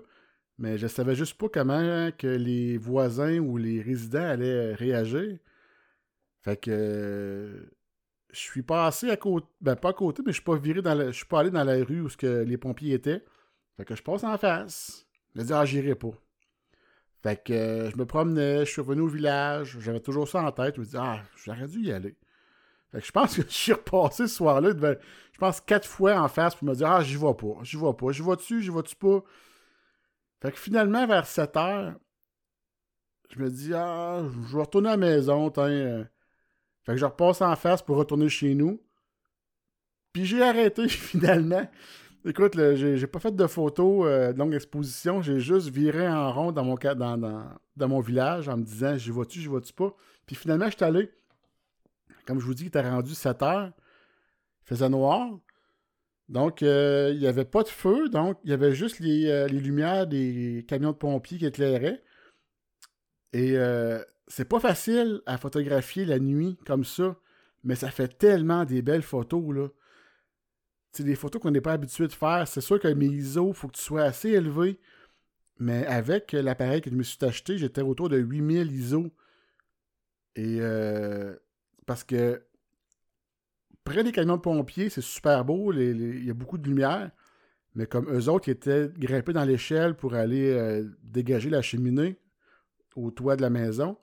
Mais 0.57 0.77
je 0.77 0.87
savais 0.87 1.15
juste 1.15 1.37
pas 1.37 1.47
comment 1.49 2.11
que 2.17 2.27
les 2.27 2.77
voisins 2.77 3.39
ou 3.39 3.57
les 3.57 3.81
résidents 3.81 4.19
allaient 4.19 4.73
réagir. 4.73 5.37
Fait 6.41 6.57
que 6.57 7.69
je 8.31 8.39
suis 8.39 8.61
passé 8.61 9.09
à 9.09 9.17
côté. 9.17 9.47
Ben 9.61 9.75
pas 9.75 9.89
à 9.89 9.93
côté, 9.93 10.21
mais 10.25 10.31
je 10.31 10.37
suis 10.37 10.43
pas 10.43 10.57
viré 10.57 10.81
dans 10.81 10.93
la. 10.95 11.07
Je 11.11 11.17
suis 11.17 11.25
pas 11.25 11.39
allé 11.41 11.51
dans 11.51 11.63
la 11.63 11.83
rue 11.83 12.01
où 12.01 12.09
que 12.09 12.43
les 12.43 12.57
pompiers 12.57 12.93
étaient. 12.93 13.23
Fait 13.77 13.85
que 13.85 13.95
je 13.95 14.03
passe 14.03 14.23
en 14.23 14.37
face. 14.37 15.07
Je 15.33 15.39
me 15.39 15.45
dis, 15.45 15.53
ah, 15.53 15.65
j'irai 15.65 15.95
pas. 15.95 16.11
Fait 17.21 17.43
que 17.43 17.53
euh, 17.53 17.91
je 17.91 17.97
me 17.97 18.05
promenais, 18.05 18.65
je 18.65 18.71
suis 18.71 18.81
revenu 18.81 19.01
au 19.01 19.07
village, 19.07 19.77
j'avais 19.79 19.99
toujours 19.99 20.27
ça 20.27 20.41
en 20.41 20.51
tête. 20.51 20.75
Je 20.75 20.79
me 20.79 20.85
disais, 20.85 20.99
ah, 21.01 21.21
j'aurais 21.43 21.67
dû 21.67 21.81
y 21.81 21.91
aller. 21.91 22.15
Fait 22.91 23.01
que 23.01 23.05
je 23.05 23.11
pense 23.11 23.35
que 23.37 23.41
je 23.41 23.47
suis 23.53 23.73
repassé 23.73 24.27
ce 24.27 24.35
soir-là, 24.35 24.71
je 24.71 25.37
pense 25.37 25.61
quatre 25.61 25.87
fois 25.87 26.19
en 26.19 26.27
face 26.27 26.55
pour 26.55 26.67
me 26.67 26.75
dire, 26.75 26.89
ah, 26.89 27.03
j'y 27.03 27.15
vais 27.15 27.33
pas, 27.33 27.59
j'y 27.63 27.77
vais 27.77 27.93
pas, 27.93 28.11
j'y 28.11 28.21
vais 28.21 28.35
dessus, 28.35 28.61
j'y 28.61 28.69
vais 28.69 28.81
dessus 28.81 28.95
pas? 28.95 29.21
Fait 30.41 30.51
que 30.51 30.57
finalement, 30.57 31.05
vers 31.05 31.27
7 31.27 31.57
heures, 31.57 31.95
je 33.29 33.39
me 33.39 33.49
dis, 33.49 33.73
ah, 33.73 34.23
je 34.47 34.55
vais 34.55 34.61
retourner 34.61 34.89
à 34.89 34.91
la 34.91 34.97
maison, 34.97 35.51
euh. 35.57 36.03
Fait 36.83 36.93
que 36.93 36.97
je 36.97 37.05
repasse 37.05 37.41
en 37.41 37.55
face 37.55 37.81
pour 37.81 37.97
retourner 37.97 38.29
chez 38.29 38.55
nous. 38.55 38.81
Puis 40.13 40.25
j'ai 40.25 40.41
arrêté 40.41 40.87
finalement. 40.89 41.69
Écoute, 42.25 42.59
j'ai 42.75 43.07
pas 43.07 43.19
fait 43.19 43.33
de 43.33 43.47
photos 43.47 44.05
euh, 44.05 44.33
de 44.33 44.39
longue 44.39 44.53
exposition. 44.53 45.21
J'ai 45.21 45.39
juste 45.39 45.69
viré 45.69 46.05
en 46.07 46.33
rond 46.33 46.51
dans 46.51 46.65
mon, 46.65 46.75
dans, 46.75 47.17
dans, 47.17 47.87
mon 47.87 48.01
village 48.01 48.49
en 48.49 48.57
me 48.57 48.63
disant 48.63 48.97
j'y 48.97 49.09
vois-tu, 49.09 49.39
j'y 49.39 49.47
vois-tu 49.47 49.71
pas? 49.71 49.95
Puis 50.25 50.35
finalement, 50.35 50.65
je 50.65 50.75
suis 50.75 50.83
allé. 50.83 51.11
Comme 52.25 52.41
je 52.41 52.45
vous 52.45 52.53
dis, 52.53 52.63
il 52.63 52.67
était 52.67 52.81
rendu 52.81 53.15
7 53.15 53.41
heures. 53.41 53.71
Il 54.63 54.67
faisait 54.67 54.89
noir. 54.89 55.29
Donc, 56.27 56.61
euh, 56.61 57.11
il 57.13 57.19
n'y 57.19 57.27
avait 57.27 57.45
pas 57.45 57.63
de 57.63 57.69
feu. 57.69 58.09
Donc, 58.09 58.37
il 58.43 58.49
y 58.49 58.53
avait 58.53 58.73
juste 58.73 58.99
les, 58.99 59.27
euh, 59.27 59.47
les, 59.47 59.59
lumières 59.61 60.05
des 60.05 60.65
camions 60.67 60.91
de 60.91 60.97
pompiers 60.97 61.37
qui 61.37 61.45
éclairaient. 61.45 62.03
Et 63.31 63.55
c'est 64.27 64.49
pas 64.49 64.59
facile 64.59 65.21
à 65.25 65.37
photographier 65.37 66.03
la 66.03 66.19
nuit 66.19 66.57
comme 66.65 66.83
ça. 66.83 67.15
Mais 67.63 67.75
ça 67.75 67.91
fait 67.91 68.09
tellement 68.09 68.65
des 68.65 68.81
belles 68.81 69.03
photos, 69.03 69.55
là 69.55 69.67
des 70.97 71.15
photos 71.15 71.41
qu'on 71.41 71.51
n'est 71.51 71.61
pas 71.61 71.73
habitué 71.73 72.07
de 72.07 72.13
faire. 72.13 72.47
C'est 72.47 72.61
sûr 72.61 72.79
que 72.79 72.87
mes 72.87 73.07
ISO, 73.07 73.49
il 73.49 73.53
faut 73.53 73.67
que 73.67 73.77
tu 73.77 73.81
sois 73.81 74.03
assez 74.03 74.29
élevé. 74.29 74.79
Mais 75.59 75.85
avec 75.85 76.31
l'appareil 76.31 76.81
que 76.81 76.89
je 76.89 76.95
me 76.95 77.03
suis 77.03 77.23
acheté, 77.23 77.57
j'étais 77.57 77.81
autour 77.81 78.09
de 78.09 78.17
8000 78.17 78.71
ISO. 78.71 79.11
Et 80.35 80.57
euh, 80.61 81.35
parce 81.85 82.03
que 82.03 82.41
près 83.83 84.03
des 84.03 84.11
camions 84.11 84.37
de 84.37 84.41
pompiers, 84.41 84.89
c'est 84.89 85.01
super 85.01 85.43
beau, 85.43 85.73
il 85.73 86.25
y 86.25 86.29
a 86.29 86.33
beaucoup 86.33 86.57
de 86.57 86.67
lumière. 86.67 87.11
Mais 87.75 87.85
comme 87.85 88.09
eux 88.09 88.29
autres, 88.29 88.47
ils 88.47 88.51
étaient 88.51 88.89
grimpés 88.97 89.33
dans 89.33 89.43
l'échelle 89.43 89.95
pour 89.95 90.13
aller 90.13 90.51
euh, 90.51 90.85
dégager 91.03 91.49
la 91.49 91.61
cheminée 91.61 92.17
au 92.95 93.11
toit 93.11 93.35
de 93.35 93.41
la 93.41 93.49
maison. 93.49 93.97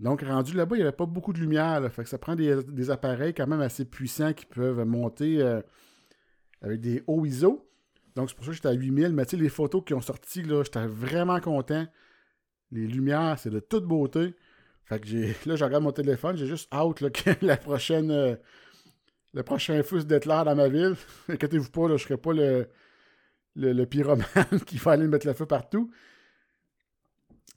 Donc, 0.00 0.22
rendu 0.22 0.54
là-bas, 0.54 0.76
il 0.76 0.80
n'y 0.80 0.82
avait 0.82 0.96
pas 0.96 1.06
beaucoup 1.06 1.32
de 1.32 1.38
lumière. 1.38 1.80
Fait 1.92 2.02
que 2.02 2.08
ça 2.08 2.18
prend 2.18 2.34
des, 2.34 2.90
appareils 2.90 3.32
quand 3.32 3.46
même 3.46 3.60
assez 3.60 3.84
puissants 3.84 4.32
qui 4.32 4.44
peuvent 4.44 4.84
monter 4.84 5.40
euh, 5.40 5.60
avec 6.64 6.80
des 6.80 7.04
hauts 7.06 7.24
ISO. 7.26 7.68
Donc, 8.16 8.30
c'est 8.30 8.36
pour 8.36 8.44
ça 8.44 8.50
que 8.50 8.56
j'étais 8.56 8.68
à 8.68 8.72
8000. 8.72 9.12
Mais 9.12 9.26
tu 9.26 9.36
sais, 9.36 9.42
les 9.42 9.48
photos 9.48 9.82
qui 9.84 9.92
ont 9.94 10.00
sorti, 10.00 10.42
là, 10.42 10.62
j'étais 10.64 10.86
vraiment 10.86 11.38
content. 11.40 11.86
Les 12.72 12.86
lumières, 12.86 13.38
c'est 13.38 13.50
de 13.50 13.60
toute 13.60 13.84
beauté. 13.84 14.34
Fait 14.84 14.98
que 14.98 15.06
j'ai. 15.06 15.36
Là, 15.46 15.56
je 15.56 15.64
regarde 15.64 15.84
mon 15.84 15.92
téléphone, 15.92 16.36
j'ai 16.36 16.46
juste 16.46 16.72
là, 16.72 17.10
que 17.10 17.30
la 17.46 17.56
prochaine. 17.56 18.10
Euh, 18.10 18.36
le 19.34 19.42
prochain 19.42 19.82
feu 19.82 20.02
d'Etler 20.04 20.42
dans 20.44 20.54
ma 20.54 20.68
ville. 20.68 20.94
Inquiétez-vous 21.28 21.70
pas, 21.70 21.88
là, 21.88 21.96
je 21.96 22.04
serai 22.04 22.16
pas 22.16 22.32
le, 22.32 22.68
le, 23.56 23.84
pyromane 23.84 24.24
qui 24.66 24.76
va 24.76 24.92
aller 24.92 25.08
mettre 25.08 25.26
le 25.26 25.32
feu 25.32 25.44
partout. 25.44 25.90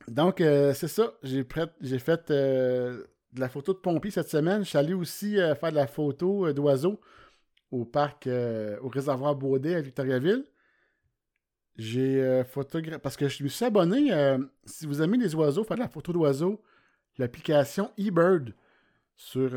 Donc, 0.08 0.42
euh, 0.42 0.74
c'est 0.74 0.88
ça. 0.88 1.14
J'ai, 1.22 1.44
fait 1.44 2.32
euh, 2.32 3.04
de 3.32 3.40
la 3.40 3.48
photo 3.48 3.74
de 3.74 3.78
pompier 3.78 4.10
cette 4.10 4.30
semaine. 4.30 4.64
Je 4.64 4.70
suis 4.70 4.78
allé 4.78 4.94
aussi 4.96 5.36
faire 5.36 5.70
de 5.72 5.76
la 5.76 5.86
photo 5.86 6.52
d'oiseaux 6.52 7.00
au 7.72 7.86
parc, 7.86 8.28
euh, 8.28 8.78
au 8.82 8.90
réservoir 8.90 9.36
Baudet 9.36 9.76
à 9.76 9.82
Victoriaville. 9.82 10.46
J'ai 11.76 12.24
euh, 12.24 12.44
photographié. 12.44 13.00
Parce 13.00 13.18
que 13.18 13.28
je 13.28 13.44
me 13.44 13.50
suis 13.50 13.66
abonné. 13.66 14.14
Euh, 14.14 14.38
si 14.66 14.86
vous 14.86 15.02
aimez 15.02 15.18
les 15.18 15.36
oiseaux, 15.36 15.64
faire 15.64 15.78
de 15.78 15.82
la 15.82 15.90
photo 15.90 16.14
d'oiseaux, 16.14 16.62
l'application 17.18 17.92
eBird. 17.98 18.54
Sur. 19.20 19.54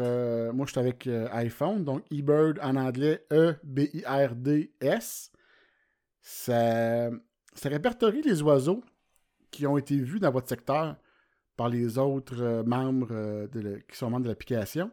moi, 0.55 0.65
je 0.65 0.71
suis 0.71 0.81
avec 0.81 1.07
iPhone. 1.33 1.85
Donc, 1.85 2.03
eBird 2.11 2.59
en 2.63 2.77
anglais, 2.77 3.27
E-B-I-R-D-S. 3.31 5.33
Ça, 6.23 7.11
ça 7.53 7.69
répertorie 7.69 8.23
les 8.23 8.41
oiseaux 8.41 8.83
qui 9.51 9.67
ont 9.67 9.77
été 9.77 9.97
vus 9.97 10.19
dans 10.19 10.31
votre 10.31 10.49
secteur 10.49 10.97
par 11.57 11.69
les 11.69 11.99
autres 11.99 12.63
membres 12.65 13.49
qui 13.87 13.99
sont 13.99 14.09
membres 14.09 14.25
de 14.25 14.31
l'application. 14.31 14.91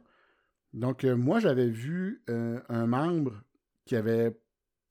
Donc, 0.77 1.03
euh, 1.05 1.15
moi, 1.15 1.39
j'avais 1.39 1.67
vu 1.67 2.23
euh, 2.29 2.61
un 2.69 2.85
membre 2.85 3.41
qui 3.85 3.95
avait, 3.95 4.39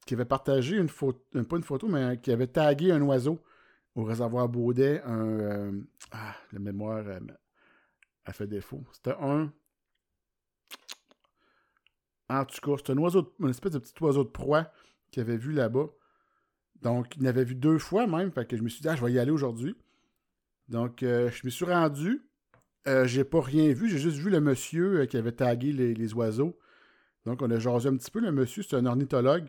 qui 0.04 0.14
avait 0.14 0.24
partagé 0.24 0.76
une 0.76 0.88
photo, 0.88 1.24
euh, 1.36 1.44
pas 1.44 1.56
une 1.56 1.62
photo, 1.62 1.86
mais 1.86 2.20
qui 2.20 2.32
avait 2.32 2.48
tagué 2.48 2.90
un 2.90 3.00
oiseau 3.02 3.38
au 3.94 4.02
réservoir 4.02 4.48
Baudet, 4.48 5.00
un. 5.04 5.82
ah, 6.10 6.34
la 6.52 6.58
mémoire 6.58 7.04
a 8.24 8.32
fait 8.32 8.48
défaut. 8.48 8.82
C'était 8.92 9.14
un. 9.20 9.52
En 12.28 12.44
tout 12.44 12.60
cas, 12.60 12.82
c'est 12.84 12.92
un 12.92 12.98
oiseau, 12.98 13.32
une 13.38 13.50
espèce 13.50 13.72
de 13.72 13.78
petit 13.78 13.94
oiseau 14.02 14.24
de 14.24 14.28
proie 14.28 14.72
qu'il 15.12 15.22
avait 15.22 15.36
vu 15.36 15.52
là-bas. 15.52 15.86
Donc, 16.82 17.14
il 17.16 17.22
l'avait 17.22 17.44
vu 17.44 17.54
deux 17.54 17.78
fois 17.78 18.08
même. 18.08 18.32
Fait 18.32 18.44
que 18.44 18.56
je 18.56 18.62
me 18.62 18.68
suis 18.68 18.82
dit, 18.82 18.88
ah, 18.88 18.96
je 18.96 19.04
vais 19.04 19.12
y 19.12 19.20
aller 19.20 19.30
aujourd'hui. 19.30 19.76
Donc, 20.68 20.98
je 21.02 21.44
me 21.44 21.50
suis 21.50 21.64
rendu. 21.64 22.28
Euh, 22.88 23.06
j'ai 23.06 23.24
pas 23.24 23.40
rien 23.40 23.72
vu. 23.72 23.88
J'ai 23.88 23.98
juste 23.98 24.18
vu 24.18 24.30
le 24.30 24.40
monsieur 24.40 25.00
euh, 25.00 25.06
qui 25.06 25.16
avait 25.16 25.32
tagué 25.32 25.72
les, 25.72 26.14
oiseaux. 26.14 26.56
Donc, 27.24 27.42
on 27.42 27.50
a 27.50 27.58
jasé 27.58 27.88
un 27.88 27.96
petit 27.96 28.10
peu. 28.10 28.20
Le 28.20 28.32
monsieur, 28.32 28.62
c'est 28.62 28.76
un 28.76 28.86
ornithologue 28.86 29.46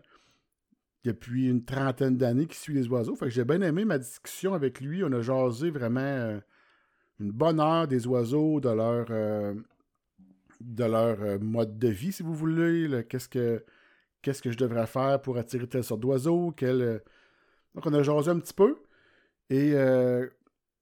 depuis 1.04 1.48
une 1.48 1.64
trentaine 1.64 2.18
d'années 2.18 2.48
qui 2.48 2.58
suit 2.58 2.74
les 2.74 2.88
oiseaux. 2.88 3.16
Fait 3.16 3.26
que 3.26 3.32
j'ai 3.32 3.46
bien 3.46 3.62
aimé 3.62 3.86
ma 3.86 4.00
discussion 4.00 4.54
avec 4.54 4.82
lui. 4.82 5.04
On 5.04 5.12
a 5.12 5.22
jasé 5.22 5.70
vraiment 5.70 6.40
une 7.20 7.32
bonne 7.32 7.60
heure 7.60 7.88
des 7.88 8.08
oiseaux, 8.08 8.60
de 8.60 8.70
leur, 8.70 9.06
de 10.60 10.84
leur 10.84 11.40
mode 11.40 11.78
de 11.78 11.88
vie, 11.88 12.12
si 12.12 12.24
vous 12.24 12.34
voulez. 12.34 13.06
Qu'est-ce 13.08 13.30
que 13.30 13.64
qu'est-ce 14.22 14.42
que 14.42 14.52
je 14.52 14.58
devrais 14.58 14.88
faire 14.88 15.22
pour 15.22 15.38
attirer 15.38 15.68
telle 15.68 15.84
sorte 15.84 16.02
d'oiseau. 16.02 16.54
Donc, 16.60 17.86
on 17.86 17.94
a 17.94 18.04
jasé 18.04 18.32
un 18.32 18.40
petit 18.40 18.54
peu. 18.54 18.78
Et 19.50 19.74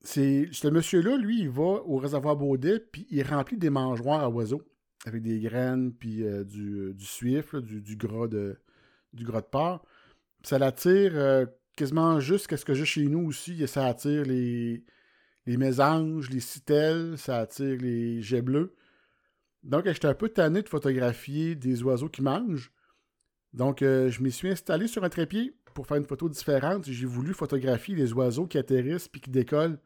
c'est 0.05 0.47
ce 0.51 0.67
monsieur-là, 0.67 1.17
lui, 1.17 1.41
il 1.41 1.49
va 1.49 1.81
au 1.85 1.97
réservoir 1.97 2.35
Baudet, 2.35 2.79
puis 2.79 3.07
il 3.09 3.23
remplit 3.23 3.57
des 3.57 3.69
mangeoires 3.69 4.23
à 4.23 4.29
oiseaux 4.29 4.61
avec 5.05 5.21
des 5.21 5.39
graines, 5.39 5.93
puis 5.93 6.23
euh, 6.23 6.43
du, 6.43 6.93
du, 6.93 7.05
suif, 7.05 7.55
du, 7.55 7.95
gras 7.95 8.27
de, 8.27 8.57
du 9.13 9.23
gras 9.23 9.41
de 9.41 9.45
porc. 9.45 9.85
ça 10.43 10.57
l'attire 10.57 11.11
euh, 11.15 11.45
quasiment 11.75 12.19
juste 12.19 12.47
qu'est-ce 12.47 12.65
que 12.65 12.73
j'ai 12.73 12.85
chez 12.85 13.05
nous 13.05 13.27
aussi. 13.27 13.67
Ça 13.67 13.85
attire 13.85 14.23
les, 14.23 14.83
les 15.45 15.57
mésanges, 15.57 16.29
les 16.29 16.39
citelles, 16.39 17.17
ça 17.17 17.37
attire 17.39 17.77
les 17.79 18.21
jets 18.21 18.41
bleus. 18.41 18.73
Donc, 19.63 19.85
j'étais 19.85 20.07
un 20.07 20.13
peu 20.13 20.29
tanné 20.29 20.61
de 20.61 20.69
photographier 20.69 21.55
des 21.55 21.83
oiseaux 21.83 22.09
qui 22.09 22.21
mangent. 22.21 22.71
Donc, 23.53 23.81
euh, 23.81 24.09
je 24.09 24.21
m'y 24.21 24.31
suis 24.31 24.49
installé 24.49 24.87
sur 24.87 25.03
un 25.03 25.09
trépied 25.09 25.55
pour 25.73 25.87
faire 25.87 25.97
une 25.97 26.05
photo 26.05 26.29
différente. 26.29 26.85
J'ai 26.89 27.05
voulu 27.05 27.33
photographier 27.33 27.95
les 27.95 28.13
oiseaux 28.13 28.47
qui 28.47 28.57
atterrissent 28.57 29.07
puis 29.07 29.21
qui 29.21 29.29
décollent 29.29 29.79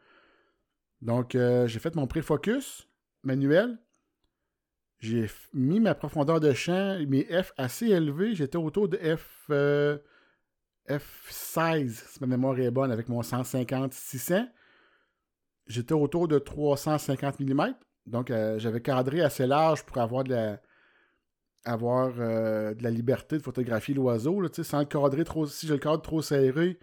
donc, 1.02 1.36
euh, 1.36 1.68
j'ai 1.68 1.80
fait 1.80 1.96
mon 1.96 2.08
pré-focus 2.08 2.88
manuel. 3.24 3.78
J'ai 5.00 5.30
mis 5.54 5.80
ma 5.80 5.96
profondeur 5.96 6.42
de 6.42 6.52
champ, 6.52 7.00
mes 7.08 7.24
F 7.24 7.54
assez 7.58 7.88
élevés. 7.88 8.36
J'étais 8.36 8.58
autour 8.58 8.90
de 8.90 8.98
F, 8.98 9.48
euh, 9.50 9.98
F16, 10.90 11.90
si 11.90 12.20
ma 12.20 12.28
mémoire 12.28 12.60
est 12.60 12.72
bonne, 12.72 12.92
avec 12.92 13.08
mon 13.08 13.22
150-600. 13.22 14.50
J'étais 15.68 15.94
autour 15.94 16.28
de 16.28 16.38
350 16.38 17.40
mm. 17.40 17.76
Donc, 18.08 18.30
euh, 18.30 18.60
j'avais 18.60 18.82
cadré 18.82 19.22
assez 19.22 19.48
large 19.48 19.86
pour 19.86 20.00
avoir 20.00 20.26
de 20.26 20.34
la, 20.34 20.62
avoir, 21.64 22.14
de 22.14 22.84
la 22.84 22.90
liberté 22.90 23.38
de 23.38 23.44
photographier 23.44 23.94
l'oiseau. 23.94 24.46
Si 24.52 24.64
je 24.66 25.74
le 25.74 25.80
cadre 25.80 26.02
trop 26.02 26.22
serré, 26.22 26.78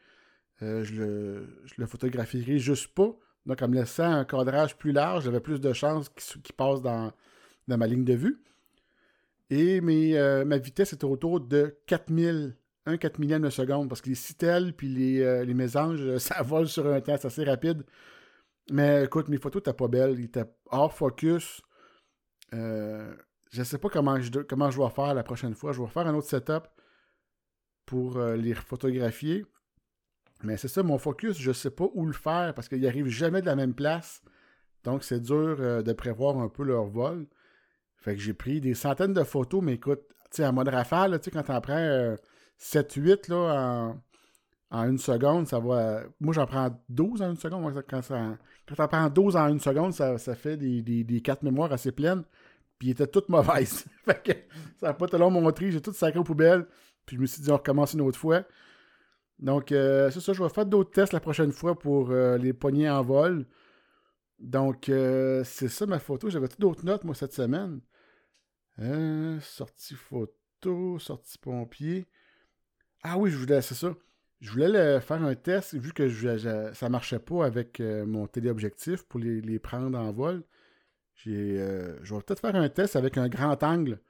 je, 0.60 0.94
le, 0.94 1.62
je 1.64 1.74
le 1.76 1.86
photographierai 1.86 2.58
juste 2.58 2.94
pas. 2.94 3.14
Donc, 3.46 3.62
en 3.62 3.68
me 3.68 3.76
laissant 3.76 4.10
un 4.10 4.24
cadrage 4.24 4.76
plus 4.76 4.92
large, 4.92 5.24
j'avais 5.24 5.40
plus 5.40 5.60
de 5.60 5.72
chances 5.72 6.08
qu'il 6.08 6.54
passe 6.56 6.82
dans, 6.82 7.12
ma 7.68 7.86
ligne 7.86 8.04
de 8.04 8.14
vue. 8.14 8.42
Et 9.50 9.80
euh, 9.80 10.44
ma 10.44 10.58
vitesse 10.58 10.92
était 10.92 11.04
autour 11.04 11.40
de 11.40 11.78
4000, 11.86 12.56
1 12.86 12.96
4 12.96 13.18
millième 13.20 13.42
de 13.42 13.50
seconde, 13.50 13.88
parce 13.88 14.00
que 14.00 14.08
les 14.08 14.16
citelles 14.16 14.74
puis 14.74 14.88
les, 14.88 15.22
euh, 15.22 15.44
les 15.44 15.54
mésanges, 15.54 16.16
ça 16.18 16.42
vole 16.42 16.68
sur 16.68 16.86
un 16.86 17.00
temps, 17.00 17.16
c'est 17.16 17.28
assez 17.28 17.44
rapide. 17.44 17.84
Mais 18.70 19.04
écoute, 19.04 19.28
mes 19.28 19.38
photos 19.38 19.60
n'étaient 19.60 19.76
pas 19.76 19.86
belles, 19.86 20.18
ils 20.18 20.24
étaient 20.24 20.44
hors 20.70 20.92
focus. 20.92 21.62
Euh, 22.52 23.14
je 23.52 23.60
ne 23.60 23.64
sais 23.64 23.78
pas 23.78 23.88
comment 23.88 24.20
je, 24.20 24.30
comment 24.40 24.70
je 24.72 24.82
vais 24.82 24.90
faire 24.90 25.14
la 25.14 25.22
prochaine 25.22 25.54
fois. 25.54 25.72
Je 25.72 25.80
vais 25.80 25.88
faire 25.88 26.06
un 26.08 26.14
autre 26.14 26.28
setup 26.28 26.66
pour 27.84 28.18
les 28.18 28.54
photographier. 28.54 29.46
Mais 30.42 30.56
c'est 30.56 30.68
ça, 30.68 30.82
mon 30.82 30.98
focus, 30.98 31.38
je 31.38 31.52
sais 31.52 31.70
pas 31.70 31.86
où 31.94 32.06
le 32.06 32.12
faire 32.12 32.52
parce 32.54 32.68
qu'il 32.68 32.86
arrive 32.86 33.08
jamais 33.08 33.40
de 33.40 33.46
la 33.46 33.56
même 33.56 33.74
place. 33.74 34.22
Donc, 34.84 35.02
c'est 35.02 35.20
dur 35.20 35.56
euh, 35.58 35.82
de 35.82 35.92
prévoir 35.92 36.38
un 36.38 36.48
peu 36.48 36.62
leur 36.62 36.84
vol. 36.84 37.26
Fait 37.96 38.14
que 38.14 38.20
j'ai 38.20 38.34
pris 38.34 38.60
des 38.60 38.74
centaines 38.74 39.14
de 39.14 39.24
photos, 39.24 39.62
mais 39.62 39.74
écoute, 39.74 40.02
tu 40.30 40.36
sais, 40.36 40.46
en 40.46 40.52
mode 40.52 40.68
rafale, 40.68 41.18
quand 41.32 41.42
t'en 41.42 41.60
prends 41.60 42.16
7-8 42.60 43.00
euh, 43.00 43.16
là, 43.28 43.94
en, 44.70 44.88
une 44.88 44.98
seconde, 44.98 45.48
ça 45.48 45.58
va. 45.58 46.02
Moi, 46.20 46.34
j'en 46.34 46.46
prends 46.46 46.70
12 46.88 47.22
en 47.22 47.30
une 47.30 47.36
seconde. 47.36 47.84
Quand, 47.88 48.02
ça, 48.02 48.36
quand 48.68 48.74
t'en 48.76 48.88
prends 48.88 49.08
12 49.08 49.36
en 49.36 49.48
une 49.48 49.60
seconde, 49.60 49.92
ça, 49.92 50.18
fait 50.36 50.56
des, 50.56 50.82
des, 50.82 51.02
des 51.02 51.22
assez 51.70 51.92
pleines. 51.92 52.22
Puis, 52.78 52.88
ils 52.88 52.90
étaient 52.92 53.06
toutes 53.06 53.28
mauvaises. 53.28 53.86
fait 54.04 54.22
que 54.22 54.32
ça 54.78 54.88
n'a 54.88 54.94
pas 54.94 55.08
tellement 55.08 55.30
montré. 55.30 55.72
J'ai 55.72 55.80
tout 55.80 55.92
sacré 55.92 56.18
aux 56.20 56.24
poubelles. 56.24 56.66
Puis, 57.06 57.16
je 57.16 57.20
me 57.22 57.26
suis 57.26 57.42
dit, 57.42 57.50
on 57.50 57.56
recommence 57.56 57.94
une 57.94 58.02
autre 58.02 58.18
fois. 58.18 58.44
Donc, 59.38 59.72
euh, 59.72 60.10
c'est 60.10 60.20
ça, 60.20 60.32
je 60.32 60.42
vais 60.42 60.48
faire 60.48 60.66
d'autres 60.66 60.90
tests 60.90 61.12
la 61.12 61.20
prochaine 61.20 61.52
fois 61.52 61.78
pour 61.78 62.10
euh, 62.10 62.38
les 62.38 62.52
poignées 62.52 62.88
en 62.88 63.02
vol. 63.02 63.46
Donc, 64.38 64.88
euh, 64.88 65.44
c'est 65.44 65.68
ça 65.68 65.86
ma 65.86 65.98
photo. 65.98 66.30
J'avais 66.30 66.48
d'autres 66.58 66.84
notes, 66.84 67.04
moi, 67.04 67.14
cette 67.14 67.32
semaine. 67.32 67.80
sortie 69.40 69.94
photo, 69.94 70.98
sortie 70.98 71.38
pompier. 71.38 72.06
Ah 73.02 73.18
oui, 73.18 73.30
je 73.30 73.36
voulais, 73.36 73.62
c'est 73.62 73.74
ça. 73.74 73.94
Je 74.40 74.50
voulais 74.50 75.00
faire 75.00 75.22
un 75.22 75.34
test, 75.34 75.74
vu 75.74 75.92
que 75.92 76.08
ça 76.74 76.88
marchait 76.88 77.18
pas 77.18 77.46
avec 77.46 77.80
mon 77.80 78.26
téléobjectif 78.26 79.02
pour 79.04 79.20
les, 79.20 79.58
prendre 79.58 79.98
en 79.98 80.12
vol. 80.12 80.42
je 81.16 81.30
vais 81.30 82.20
peut-être 82.22 82.40
faire 82.40 82.56
un 82.56 82.68
test 82.68 82.96
avec 82.96 83.16
un 83.18 83.28
grand 83.28 83.62
angle 83.62 84.00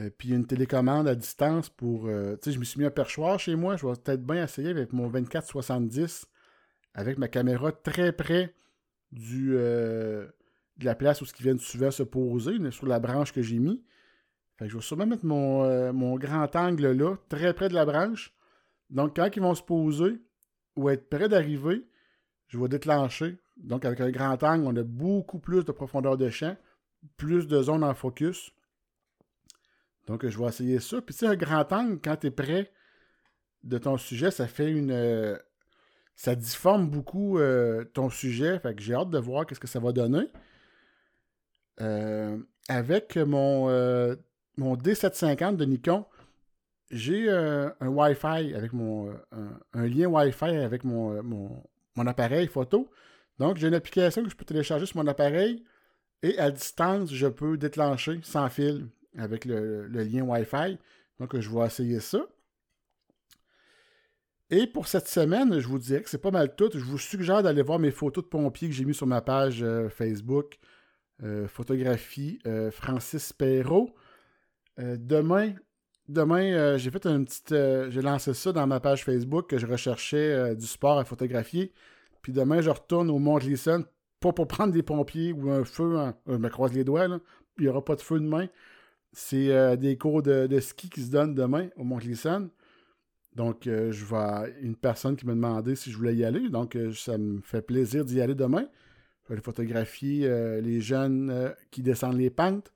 euh, 0.00 0.10
puis 0.16 0.30
une 0.30 0.46
télécommande 0.46 1.06
à 1.06 1.14
distance 1.14 1.68
pour. 1.68 2.06
Euh, 2.06 2.36
tu 2.36 2.44
sais, 2.44 2.52
je 2.52 2.58
me 2.58 2.64
suis 2.64 2.80
mis 2.80 2.86
un 2.86 2.90
perchoir 2.90 3.38
chez 3.38 3.54
moi. 3.56 3.76
Je 3.76 3.86
vais 3.86 3.92
peut-être 3.92 4.24
bien 4.24 4.44
essayer 4.44 4.70
avec 4.70 4.92
mon 4.92 5.10
24-70 5.10 6.24
avec 6.94 7.16
ma 7.18 7.28
caméra 7.28 7.72
très 7.72 8.12
près 8.12 8.54
du, 9.12 9.54
euh, 9.56 10.26
de 10.76 10.84
la 10.84 10.94
place 10.94 11.22
où 11.22 11.26
ce 11.26 11.32
qui 11.32 11.42
vient 11.42 11.56
souvent 11.56 11.90
se 11.90 12.02
poser, 12.02 12.58
sur 12.70 12.86
la 12.86 13.00
branche 13.00 13.32
que 13.32 13.40
j'ai 13.40 13.58
mis. 13.58 13.82
Je 14.60 14.76
vais 14.76 14.82
sûrement 14.82 15.06
mettre 15.06 15.24
mon, 15.24 15.92
mon, 15.92 16.16
grand 16.16 16.54
angle 16.54 16.92
là, 16.92 17.16
très 17.28 17.54
près 17.54 17.68
de 17.68 17.74
la 17.74 17.86
branche. 17.86 18.34
Donc, 18.90 19.16
quand 19.16 19.28
ils 19.34 19.42
vont 19.42 19.54
se 19.54 19.62
poser 19.62 20.20
ou 20.76 20.90
être 20.90 21.08
près 21.08 21.28
d'arriver, 21.28 21.84
je 22.46 22.58
vais 22.58 22.68
déclencher. 22.68 23.38
Donc, 23.56 23.84
avec 23.86 24.00
un 24.00 24.10
grand 24.10 24.40
angle, 24.42 24.66
on 24.66 24.76
a 24.76 24.82
beaucoup 24.82 25.38
plus 25.38 25.64
de 25.64 25.72
profondeur 25.72 26.18
de 26.18 26.28
champ, 26.28 26.56
plus 27.16 27.48
de 27.48 27.62
zones 27.62 27.82
en 27.82 27.94
focus. 27.94 28.52
Donc, 30.06 30.26
je 30.26 30.38
vais 30.38 30.46
essayer 30.46 30.80
ça. 30.80 31.00
Puis, 31.00 31.14
tu 31.14 31.20
sais, 31.20 31.26
un 31.26 31.36
grand 31.36 31.70
angle, 31.72 32.00
quand 32.02 32.16
tu 32.16 32.26
es 32.28 32.30
près 32.30 32.72
de 33.64 33.78
ton 33.78 33.96
sujet, 33.96 34.30
ça 34.30 34.46
fait 34.46 34.70
une. 34.70 34.90
Euh, 34.90 35.36
ça 36.14 36.34
difforme 36.34 36.90
beaucoup 36.90 37.38
euh, 37.38 37.84
ton 37.84 38.10
sujet. 38.10 38.58
Fait 38.58 38.74
que 38.74 38.82
j'ai 38.82 38.94
hâte 38.94 39.10
de 39.10 39.18
voir 39.18 39.46
qu'est-ce 39.46 39.60
que 39.60 39.68
ça 39.68 39.80
va 39.80 39.92
donner. 39.92 40.26
Euh, 41.80 42.38
avec 42.68 43.16
mon, 43.16 43.66
mon 44.56 44.76
D750 44.76 45.56
de 45.56 45.64
Nikon, 45.64 46.04
j'ai 46.90 47.30
un 47.30 47.74
Wi-Fi 47.80 48.54
avec 48.54 48.72
mon. 48.72 49.14
Un, 49.72 49.86
lien 49.86 50.06
Wi-Fi 50.06 50.44
avec 50.44 50.84
mon 50.84 51.62
appareil 52.06 52.48
photo. 52.48 52.90
Donc, 53.38 53.56
j'ai 53.56 53.68
une 53.68 53.74
application 53.74 54.22
que 54.22 54.30
je 54.30 54.36
peux 54.36 54.44
télécharger 54.44 54.86
sur 54.86 54.96
mon 54.98 55.06
appareil 55.06 55.64
et 56.22 56.38
à 56.38 56.50
distance, 56.50 57.12
je 57.12 57.26
peux 57.26 57.56
déclencher 57.56 58.20
sans 58.22 58.48
fil 58.48 58.88
avec 59.16 59.44
le, 59.44 59.86
lien 59.86 60.22
Wi-Fi. 60.22 60.78
Donc, 61.20 61.38
je 61.38 61.50
vais 61.50 61.66
essayer 61.66 62.00
ça. 62.00 62.26
Et 64.50 64.66
pour 64.66 64.86
cette 64.86 65.08
semaine, 65.08 65.58
je 65.60 65.66
vous 65.66 65.78
dirais 65.78 66.02
que 66.02 66.10
c'est 66.10 66.18
pas 66.18 66.30
mal 66.30 66.54
tout. 66.54 66.70
Je 66.74 66.84
vous 66.84 66.98
suggère 66.98 67.42
d'aller 67.42 67.62
voir 67.62 67.78
mes 67.78 67.90
photos 67.90 68.22
de 68.22 68.28
pompiers 68.28 68.68
que 68.68 68.74
j'ai 68.74 68.84
mis 68.84 68.94
sur 68.94 69.06
ma 69.06 69.22
page 69.22 69.62
euh, 69.62 69.88
Facebook. 69.88 70.58
Euh, 71.22 71.48
photographie 71.48 72.38
euh, 72.46 72.70
Francis 72.70 73.32
Perrault. 73.32 73.94
demain, 74.76 75.54
demain 76.08 76.76
j'ai 76.76 76.90
fait 76.90 77.06
une 77.06 77.24
petite. 77.24 77.54
j'ai 77.90 78.02
lancé 78.02 78.34
ça 78.34 78.52
dans 78.52 78.66
ma 78.66 78.80
page 78.80 79.04
Facebook 79.04 79.48
que 79.48 79.56
je 79.56 79.66
recherchais 79.66 80.54
du 80.54 80.66
sport 80.66 80.98
à 80.98 81.04
photographier. 81.04 81.72
Puis 82.20 82.32
demain, 82.32 82.60
je 82.60 82.70
retourne 82.70 83.08
au 83.10 83.18
Mont 83.18 83.38
Gleason, 83.38 83.84
pas 84.20 84.32
pour 84.32 84.48
prendre 84.48 84.72
des 84.72 84.82
pompiers 84.82 85.32
ou 85.32 85.50
un 85.50 85.64
feu. 85.64 86.12
je 86.26 86.36
me 86.36 86.48
croise 86.50 86.74
les 86.74 86.84
doigts. 86.84 87.06
Il 87.06 87.62
n'y 87.62 87.68
aura 87.68 87.82
pas 87.82 87.96
de 87.96 88.02
feu 88.02 88.20
demain. 88.20 88.48
C'est 89.12 89.50
euh, 89.50 89.76
des 89.76 89.98
cours 89.98 90.22
de, 90.22 90.60
ski 90.60 90.88
qui 90.88 91.02
se 91.02 91.10
donnent 91.10 91.34
demain 91.34 91.68
au 91.76 91.84
mont 91.84 91.98
Gleason. 91.98 92.48
Donc, 93.34 93.66
euh, 93.66 93.92
je 93.92 94.04
vois 94.04 94.46
une 94.60 94.76
personne 94.76 95.16
qui 95.16 95.26
m'a 95.26 95.34
demandé 95.34 95.74
si 95.74 95.90
je 95.90 95.96
voulais 95.96 96.14
y 96.14 96.24
aller. 96.24 96.48
Donc, 96.48 96.76
euh, 96.76 96.92
ça 96.92 97.18
me 97.18 97.40
fait 97.42 97.62
plaisir 97.62 98.04
d'y 98.04 98.20
aller 98.20 98.34
demain. 98.34 98.66
Je 99.22 99.28
vais 99.28 99.34
aller 99.34 99.42
photographier 99.42 100.28
les 100.60 100.80
jeunes 100.80 101.54
qui 101.70 101.80
descendent 101.80 102.18
les 102.18 102.28
pentes. 102.28 102.72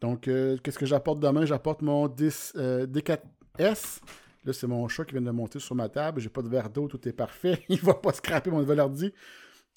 Donc, 0.00 0.22
qu'est-ce 0.22 0.78
que 0.78 0.86
j'apporte 0.86 1.18
demain? 1.18 1.44
J'apporte 1.44 1.82
mon 1.82 2.06
10, 2.06 2.54
D4S. 2.56 3.98
Là, 4.44 4.52
c'est 4.52 4.68
mon 4.68 4.86
chat 4.86 5.04
qui 5.04 5.12
vient 5.12 5.22
de 5.22 5.30
monter 5.32 5.58
sur 5.58 5.74
ma 5.74 5.88
table. 5.88 6.20
J'ai 6.20 6.28
pas 6.28 6.42
de 6.42 6.48
verre 6.48 6.70
d'eau, 6.70 6.86
tout 6.86 7.06
est 7.08 7.12
parfait. 7.12 7.64
Il 7.68 7.80
va 7.80 7.94
pas 7.94 8.12
scraper 8.12 8.52
mon 8.52 8.60
nouvel 8.60 8.78
ordi. 8.78 9.12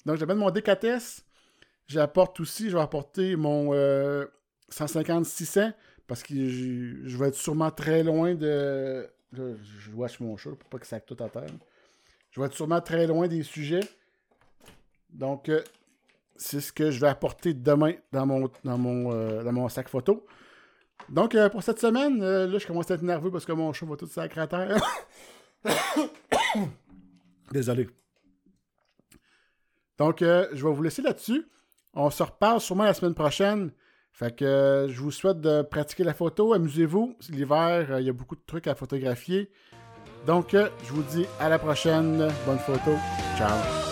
Donc, 0.06 0.16
j'amène 0.16 0.38
mon 0.38 0.48
D4S. 0.48 1.24
J'apporte 1.88 2.38
aussi, 2.38 2.70
je 2.70 2.76
vais 2.76 2.82
apporter 2.82 3.34
mon 3.34 3.74
150-600 4.74 5.72
Parce 6.06 6.22
que 6.22 6.34
je 6.34 7.16
vais 7.16 7.28
être 7.28 7.36
sûrement 7.36 7.70
très 7.70 8.02
loin 8.02 8.34
de. 8.34 9.08
Je 9.32 9.90
watch 9.94 10.20
mon 10.20 10.36
chat 10.36 10.50
pour 10.50 10.68
pas 10.68 10.78
que 10.78 10.86
ça 10.86 11.00
tout 11.00 11.16
à 11.22 11.28
terre. 11.28 11.50
Je 12.30 12.40
vais 12.40 12.46
être 12.46 12.54
sûrement 12.54 12.80
très 12.80 13.06
loin 13.06 13.28
des 13.28 13.42
sujets. 13.42 13.80
Donc, 15.10 15.48
euh, 15.48 15.62
c'est 16.36 16.60
ce 16.60 16.72
que 16.72 16.90
je 16.90 17.00
vais 17.00 17.06
apporter 17.06 17.54
demain 17.54 17.92
dans 18.10 18.26
mon, 18.26 18.50
dans 18.64 18.76
mon, 18.76 19.12
euh, 19.12 19.44
dans 19.44 19.52
mon 19.52 19.68
sac 19.68 19.88
photo. 19.88 20.26
Donc, 21.08 21.34
euh, 21.34 21.48
pour 21.48 21.62
cette 21.62 21.78
semaine, 21.78 22.18
là, 22.20 22.58
je 22.58 22.66
commence 22.66 22.90
à 22.90 22.94
être 22.94 23.02
nerveux 23.02 23.30
parce 23.30 23.44
que 23.44 23.52
mon 23.52 23.72
chat 23.72 23.86
va 23.86 23.96
tout 23.96 24.06
sacrer 24.06 24.40
à 24.40 24.46
terre. 24.48 24.76
Désolé. 27.52 27.88
Donc, 29.96 30.18
je 30.20 30.66
vais 30.66 30.72
vous 30.72 30.82
laisser 30.82 31.02
là-dessus. 31.02 31.46
On 31.92 32.10
se 32.10 32.22
reparle 32.24 32.60
sûrement 32.60 32.84
la 32.84 32.94
semaine 32.94 33.14
prochaine. 33.14 33.70
Fait 34.14 34.34
que 34.34 34.44
euh, 34.44 34.88
je 34.88 35.00
vous 35.00 35.10
souhaite 35.10 35.40
de 35.40 35.62
pratiquer 35.62 36.04
la 36.04 36.14
photo. 36.14 36.54
Amusez-vous. 36.54 37.16
L'hiver, 37.30 37.86
euh, 37.90 38.00
il 38.00 38.06
y 38.06 38.10
a 38.10 38.12
beaucoup 38.12 38.36
de 38.36 38.42
trucs 38.46 38.68
à 38.68 38.76
photographier. 38.76 39.50
Donc, 40.24 40.54
euh, 40.54 40.68
je 40.86 40.92
vous 40.92 41.02
dis 41.02 41.26
à 41.40 41.48
la 41.48 41.58
prochaine. 41.58 42.28
Bonne 42.46 42.58
photo. 42.60 42.92
Ciao. 43.36 43.83